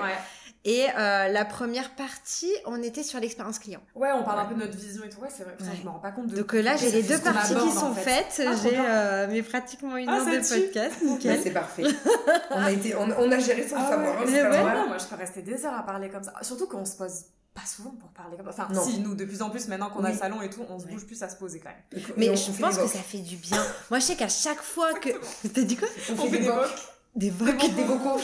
[0.65, 3.81] Et euh, la première partie, on était sur l'expérience client.
[3.95, 5.19] Ouais, on parle un peu de notre vision et tout.
[5.19, 5.55] Ouais, c'est vrai.
[5.59, 6.37] je me rends pas compte de.
[6.37, 8.41] Donc euh, là, j'ai les deux parties qui sont faites.
[8.45, 10.95] Ah, j'ai euh, mais pratiquement une ah, heure de podcast.
[11.03, 11.39] Nickel.
[11.43, 11.83] c'est parfait.
[12.51, 14.21] on a été, on, a géré sans ah, savoir.
[14.21, 14.41] Ouais.
[14.41, 14.87] Ouais.
[14.87, 16.33] moi, je peux rester des heures à parler comme ça.
[16.41, 18.67] Surtout qu'on se pose pas souvent pour parler comme ça.
[18.69, 20.79] Enfin, si, nous, de plus en plus, maintenant qu'on a le salon et tout, on
[20.79, 22.03] se bouge plus à se poser quand même.
[22.17, 23.63] Mais je pense que ça fait du bien.
[23.89, 25.09] Moi, je sais qu'à chaque fois que.
[25.53, 26.69] T'as dit quoi On, fait, des vocs.
[27.15, 27.75] Des vocs.
[27.75, 28.21] Des vocaux.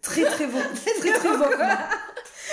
[0.00, 0.58] Très, très beau.
[1.00, 1.44] Très, très beau.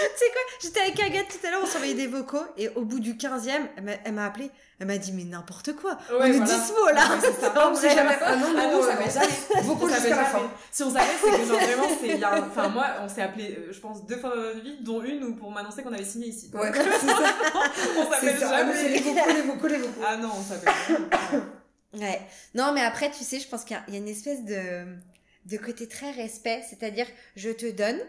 [0.02, 2.84] Tu sais quoi J'étais avec Agathe tout à l'heure, on s'envoyait des vocaux et au
[2.84, 3.68] bout du 15e,
[4.04, 4.52] elle m'a appelé.
[4.80, 5.92] Elle m'a dit mais n'importe quoi.
[5.92, 6.46] Ouais, on est voilà.
[6.46, 7.04] dispo là.
[7.40, 7.70] ça.
[7.72, 8.18] on jamais.
[8.20, 10.10] Ah non, non, ah non, ça m'est jamais.
[10.10, 10.52] La fin.
[10.72, 12.26] Si on savait, c'est que genre vraiment, c'est.
[12.26, 15.36] Enfin moi, on s'est appelé, euh, je pense deux fois dans notre vie, dont une
[15.38, 16.50] pour m'annoncer qu'on avait signé ici.
[16.54, 16.72] Ouais.
[16.72, 18.74] on s'appelle jamais.
[18.76, 20.02] Ah, les vocaux, les vocaux, les vocaux.
[20.04, 20.74] Ah non, on s'appelle.
[21.94, 22.22] ouais.
[22.56, 24.86] Non, mais après, tu sais, je pense qu'il y a une espèce de
[25.46, 28.00] de côté très respect, c'est-à-dire je te donne,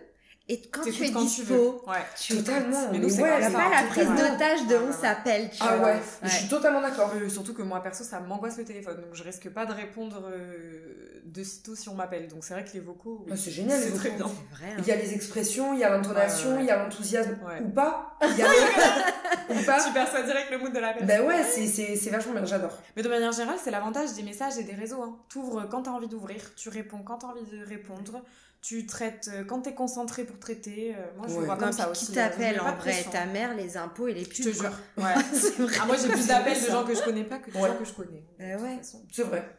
[0.48, 1.96] et quand tu es quand dispo, tu ouais.
[2.20, 2.90] tu totalement.
[2.90, 5.48] Mais nous, ouais, pas la prise d'otage de on s'appelle.
[5.60, 7.12] Ah ouais, je suis totalement d'accord.
[7.14, 10.20] Euh, surtout que moi perso, ça m'angoisse le téléphone, donc je risque pas de répondre
[10.26, 12.26] euh, de sitôt si on m'appelle.
[12.26, 14.26] Donc c'est vrai que les vocaux, ah, c'est génial, c'est très bien.
[14.26, 14.76] Vrai, hein.
[14.78, 18.16] Il y a les expressions, il y a l'intonation, il y a l'enthousiasme ou pas.
[18.22, 18.48] Il y a
[19.48, 19.84] ou pas.
[19.84, 21.06] Tu perçois direct le mood de la personne.
[21.06, 22.76] Ben ouais, c'est c'est vachement bien, j'adore.
[22.96, 25.02] Mais de manière générale, c'est l'avantage des messages et des réseaux.
[25.02, 25.16] Hein.
[25.28, 28.22] T'ouvres quand t'as envie d'ouvrir, tu réponds quand t'as envie de répondre
[28.62, 30.94] tu traites euh, quand t'es concentré pour traiter.
[30.94, 32.06] Euh, moi, je vois comme ça aussi.
[32.06, 34.36] Qui euh, t'appelle en vrai Ta mère, les impôts et les pubs.
[34.36, 34.70] Je te jure.
[34.96, 35.04] Ouais.
[35.80, 37.84] ah, moi, j'ai plus d'appels de gens que je connais pas que de gens que
[37.84, 38.24] je connais.
[38.38, 38.80] ouais.
[39.10, 39.58] C'est vrai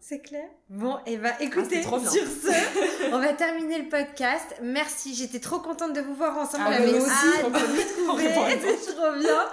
[0.00, 0.48] c'est clair.
[0.68, 4.56] Bon, et bah écoutez, sur ce, on va terminer le podcast.
[4.62, 6.64] Merci, j'étais trop contente de vous voir ensemble.
[6.66, 8.28] Ah, J'avais aussi hâte de vous trouver,
[8.82, 9.44] c'est trop bien.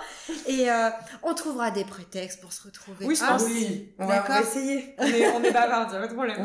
[0.47, 0.89] Et euh,
[1.23, 3.05] on trouvera des prétextes pour se retrouver.
[3.05, 3.43] Oui, je pense.
[3.43, 3.93] Oui.
[3.99, 4.95] On va, essayer.
[4.97, 6.43] On est, on est bavard, pas de problème.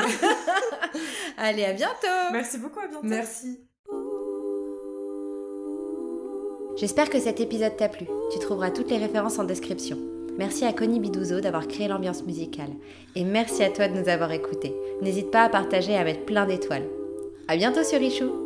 [1.38, 2.06] Allez, à bientôt.
[2.32, 3.06] Merci beaucoup, à bientôt.
[3.06, 3.60] Merci.
[6.76, 8.06] J'espère que cet épisode t'a plu.
[8.32, 9.98] Tu trouveras toutes les références en description.
[10.38, 12.70] Merci à Connie Bidouzo d'avoir créé l'ambiance musicale.
[13.14, 14.74] Et merci à toi de nous avoir écoutés.
[15.02, 16.86] N'hésite pas à partager et à mettre plein d'étoiles.
[17.48, 18.45] À bientôt sur Richou